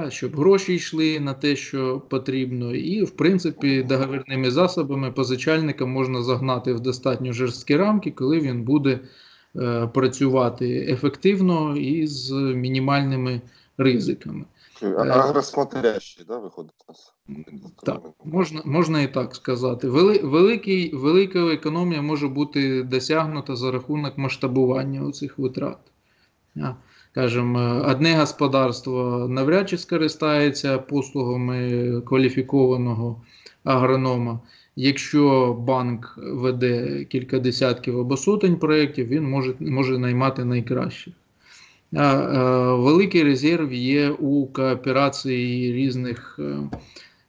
щоб 0.10 0.36
гроші 0.36 0.74
йшли 0.74 1.20
на 1.20 1.34
те, 1.34 1.56
що 1.56 2.02
потрібно. 2.10 2.76
І, 2.76 3.04
в 3.04 3.12
принципі, 3.12 3.84
договірними 3.84 4.52
засобами 4.52 5.12
позичальника 5.12 5.86
можна 5.86 6.24
загнати 6.24 6.74
в 6.74 6.80
достатньо 6.80 7.34
жорсткі 7.34 7.76
рамки, 7.76 8.12
коли 8.12 8.40
він 8.40 8.64
буде 8.64 9.00
е, 9.56 9.88
працювати 9.88 10.88
ефективно 10.90 11.78
і 11.78 12.08
з 12.08 12.32
мінімальними 12.34 13.42
ризиками. 13.78 14.46
А- 14.82 15.04
Агросмотрящий, 15.04 16.26
да, 16.28 16.38
виходить 16.38 16.76
нас? 16.90 17.14
Так, 17.84 18.02
можна, 18.24 18.62
можна 18.66 19.02
і 19.02 19.14
так 19.14 19.36
сказати. 19.36 19.88
Вели, 19.90 20.18
великий, 20.24 20.96
велика 20.96 21.40
економія 21.40 22.02
може 22.02 22.28
бути 22.28 22.84
досягнута 22.84 23.56
за 23.56 23.72
рахунок 23.72 24.18
масштабування 24.18 25.12
цих 25.12 25.40
витрат. 25.40 25.80
А, 26.58 26.74
Кажемо, 27.14 27.86
одне 27.88 28.20
господарство 28.20 29.28
навряд 29.30 29.70
чи 29.70 29.78
скористається 29.78 30.78
послугами 30.78 32.02
кваліфікованого 32.02 33.22
агронома. 33.64 34.40
Якщо 34.76 35.54
банк 35.60 36.18
веде 36.18 37.06
кілька 37.06 37.40
десятків 37.40 38.00
або 38.00 38.18
сотень 38.18 38.56
проєктів, 38.56 39.08
він 39.08 39.30
може, 39.30 39.54
може 39.60 39.98
наймати 39.98 40.46
найкращих. 40.46 41.14
А, 41.94 42.14
е, 42.14 42.76
Великий 42.82 43.24
резерв 43.24 43.74
є 43.74 44.10
у 44.10 44.48
кооперації 44.48 45.74
різних, 45.74 46.40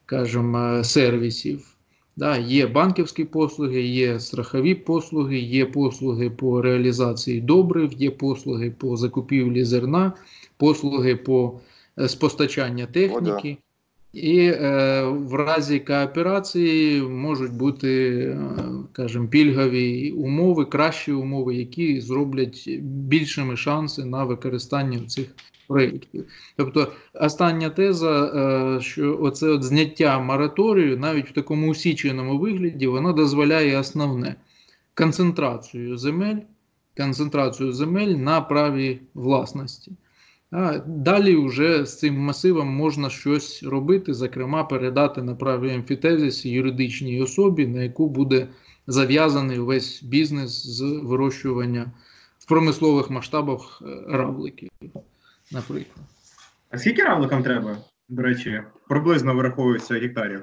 скажімо, 0.07 0.85
сервісів. 0.85 1.77
Да, 2.17 2.37
є 2.37 2.67
банківські 2.67 3.25
послуги, 3.25 3.83
є 3.83 4.21
страхові 4.21 4.75
послуги, 4.75 5.39
є 5.39 5.67
послуги 5.67 6.31
по 6.31 6.63
реалізації 6.63 7.41
добрив, 7.41 7.93
є 7.93 8.11
послуги 8.11 8.71
по 8.71 8.97
закупівлі 8.97 9.65
зерна, 9.65 10.13
послуги 10.57 11.17
по 11.17 11.61
спостачання 12.07 12.87
техніки. 12.87 13.59
І 14.17 14.39
е, 14.41 15.03
в 15.03 15.35
разі 15.35 15.81
кооперації 15.81 17.03
можуть 17.03 17.53
бути, 17.53 18.17
е, 18.19 18.39
кажемо, 18.93 19.29
пільгові 19.29 20.11
умови, 20.11 20.65
кращі 20.65 21.13
умови, 21.13 21.55
які 21.55 22.01
зроблять 22.01 22.69
більшими 22.83 23.57
шанси 23.57 24.05
на 24.05 24.25
використання 24.25 24.99
цих 25.07 25.27
проєктів. 25.69 26.25
Тобто, 26.57 26.93
остання 27.15 27.71
теза, 27.71 28.25
е, 28.27 28.81
що 28.81 29.19
оце 29.21 29.49
от 29.49 29.65
зняття 29.65 30.19
мораторію, 30.19 30.99
навіть 30.99 31.31
в 31.31 31.35
такому 31.35 31.71
усіченому 31.71 32.39
вигляді, 32.39 32.87
воно 32.87 33.13
дозволяє 33.13 33.79
основне 33.79 34.35
концентрацію 34.95 35.97
земель, 35.99 36.39
концентрацію 36.97 37.73
земель 37.73 38.15
на 38.15 38.41
праві 38.41 39.01
власності. 39.15 39.93
А 40.51 40.79
далі 40.87 41.37
вже 41.37 41.87
з 41.87 41.99
цим 41.99 42.19
масивом 42.19 42.69
можна 42.69 43.11
щось 43.11 43.63
робити, 43.63 44.15
зокрема, 44.15 44.65
передати 44.65 45.23
на 45.23 45.35
праві 45.35 45.75
емфітезис 45.75 46.47
юридичній 46.47 47.23
особі, 47.23 47.67
на 47.67 47.83
яку 47.83 48.09
буде 48.09 48.49
зав'язаний 48.87 49.59
весь 49.59 50.03
бізнес 50.03 50.67
з 50.67 50.83
вирощування 50.83 51.93
в 52.39 52.49
промислових 52.49 53.11
масштабах 53.11 53.83
е, 53.83 54.03
равликів, 54.09 54.71
наприклад. 55.53 56.07
А 56.71 56.79
скільки 56.79 57.03
равликам 57.03 57.43
треба? 57.43 57.79
До 58.09 58.23
речі, 58.23 58.63
приблизно 58.89 59.35
вираховується 59.35 59.95
гектарів, 59.95 60.43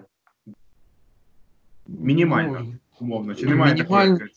Мінімально. 1.87 2.59
Ну, 2.59 2.75
умовно, 2.99 3.35
чи 3.35 3.45
немає 3.45 3.73
Мінімально. 3.73 4.17
такої? 4.17 4.31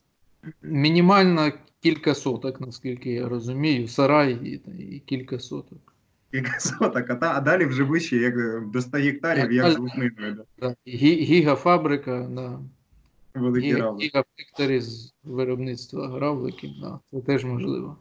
Кілька 1.81 2.15
соток, 2.15 2.61
наскільки 2.61 3.13
я 3.13 3.29
розумію, 3.29 3.89
сарай 3.89 4.33
і, 4.33 4.71
і 4.95 5.03
кілька 5.07 5.39
соток. 5.41 5.95
Кілька 6.31 6.61
соток, 6.61 7.11
а, 7.11 7.15
та, 7.15 7.33
а 7.37 7.41
далі 7.41 7.65
вже 7.65 7.83
вище, 7.83 8.17
як 8.17 8.35
е, 8.37 8.63
до 8.73 8.81
100 8.81 8.99
гектарів, 8.99 9.53
як 9.53 9.71
з 9.73 9.79
лукниною, 9.79 10.45
да. 10.61 10.75
Гі- 10.87 11.21
Гігафабрика, 11.21 12.29
да. 12.31 12.59
великі 13.35 13.75
Гі- 13.75 13.79
равлики. 13.79 14.81
з 14.81 15.13
виробництва 15.25 16.09
гравликів, 16.09 16.71
да. 16.81 16.99
це 17.13 17.21
теж 17.21 17.45
можливо. 17.45 17.97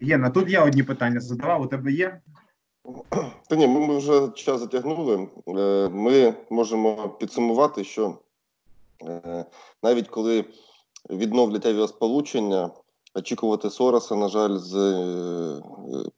Єна, 0.00 0.30
тут 0.30 0.50
я 0.50 0.64
одні 0.64 0.82
питання 0.82 1.20
задавав, 1.20 1.62
у 1.62 1.66
тебе 1.66 1.92
є? 1.92 2.20
Та 3.48 3.56
ні, 3.56 3.66
ми, 3.66 3.86
ми 3.86 3.98
вже 3.98 4.28
час 4.34 4.60
затягнули. 4.60 5.28
Е, 5.48 5.88
Ми 5.88 6.34
можемо 6.50 7.08
підсумувати, 7.08 7.84
що 7.84 8.18
е, 9.02 9.44
навіть 9.82 10.08
коли 10.08 10.44
відновлять 11.10 11.66
авіасполучення, 11.66 12.70
очікувати 13.14 13.70
Сороса, 13.70 14.14
на 14.14 14.28
жаль, 14.28 14.56
з 14.56 14.76
е, 14.76 15.62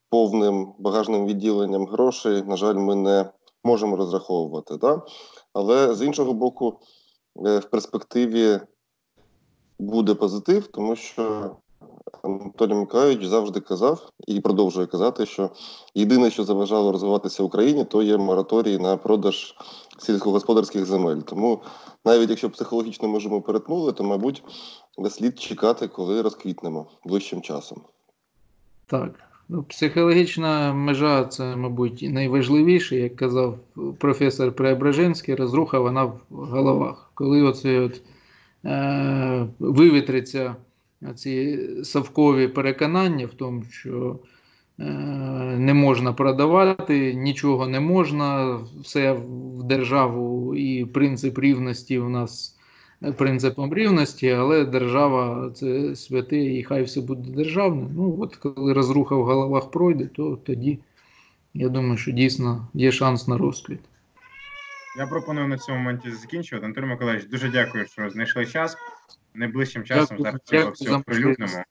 повним 0.09 0.72
багажним 0.78 1.26
відділенням 1.26 1.86
грошей, 1.86 2.43
на 2.43 2.57
жаль, 2.57 2.74
ми 2.74 2.95
не 2.95 3.30
можемо 3.64 3.97
розраховувати. 3.97 4.76
Да? 4.76 5.03
Але 5.53 5.95
з 5.95 6.03
іншого 6.03 6.32
боку, 6.32 6.80
е, 7.47 7.59
в 7.59 7.64
перспективі 7.64 8.61
буде 9.78 10.14
позитив, 10.14 10.66
тому 10.66 10.97
що 10.97 11.57
Анатолій 12.23 12.75
Миколаївич 12.75 13.27
завжди 13.27 13.61
казав 13.61 14.11
і 14.27 14.41
продовжує 14.41 14.87
казати, 14.87 15.27
що 15.27 15.51
єдине, 15.95 16.31
що 16.31 16.45
заважало 16.45 16.93
розвиватися 16.93 17.43
Україні, 17.43 17.85
то 17.85 18.03
є 18.03 18.17
мораторій 18.17 18.79
на 18.79 18.97
продаж 18.97 19.55
сільськогосподарських 19.99 20.85
земель. 20.87 21.17
Тому 21.17 21.63
навіть 22.05 22.31
якщо 22.31 22.51
психологічно 22.51 23.09
межу 23.09 23.41
перетнули, 23.41 23.93
то 23.93 24.05
мабуть 24.05 24.43
слід 25.11 25.41
чекати, 25.41 25.89
коли 25.89 26.23
розквітнемо 26.23 26.87
ближчим 27.05 27.43
часом. 27.43 27.81
Так. 28.87 29.31
Ну, 29.53 29.63
психологічна 29.63 30.73
межа 30.73 31.25
це, 31.25 31.57
мабуть, 31.57 32.03
найважливіше, 32.03 32.97
як 32.97 33.17
казав 33.17 33.59
професор 33.99 34.53
Преображенський, 34.53 35.35
розруха 35.35 35.79
вона 35.79 36.05
в 36.05 36.21
головах. 36.31 37.11
Коли 37.15 37.43
оце 37.43 37.81
от, 37.81 38.01
е, 38.65 39.49
вивітриться 39.59 40.57
ці 41.15 41.59
совкові 41.85 42.49
переконання 42.49 43.27
в 43.27 43.35
тому, 43.35 43.65
що 43.71 44.19
е, 44.79 44.85
не 45.59 45.75
можна 45.75 46.13
продавати, 46.13 47.15
нічого 47.15 47.67
не 47.67 47.81
можна, 47.81 48.59
все 48.83 49.13
в 49.13 49.63
державу 49.63 50.55
і 50.55 50.85
принцип 50.85 51.39
рівності 51.39 51.99
у 51.99 52.09
нас 52.09 52.57
принципом 53.17 53.75
рівності, 53.75 54.31
але 54.31 54.65
держава 54.65 55.51
це 55.51 55.97
святе, 55.97 56.39
і 56.39 56.63
хай 56.63 56.83
все 56.83 57.01
буде 57.01 57.31
державне. 57.31 57.89
Ну, 57.97 58.17
от 58.21 58.37
коли 58.37 58.73
розруха 58.73 59.17
в 59.17 59.25
головах 59.25 59.71
пройде, 59.71 60.07
то 60.07 60.39
тоді 60.47 60.79
я 61.55 61.69
думаю, 61.69 61.97
що 61.97 62.13
дійсно 62.13 62.69
є 62.75 62.93
шанс 62.93 63.29
на 63.29 63.39
розквіт. 63.39 63.81
Я 64.97 65.07
пропоную 65.07 65.49
на 65.49 65.59
цьому 65.59 65.78
моменті 65.78 66.11
закінчувати. 66.11 66.66
Антон 66.66 66.86
Миколаївич, 66.86 67.26
дуже 67.26 67.49
дякую, 67.49 67.86
що 67.86 68.11
знайшли 68.11 68.47
час. 68.47 68.76
Найближчим 69.34 69.84
часом 69.84 70.16
Дякую. 70.16 70.22
зараз 70.22 70.41
цього 70.45 70.70
всього 70.70 71.03
прилюднимо. 71.07 71.62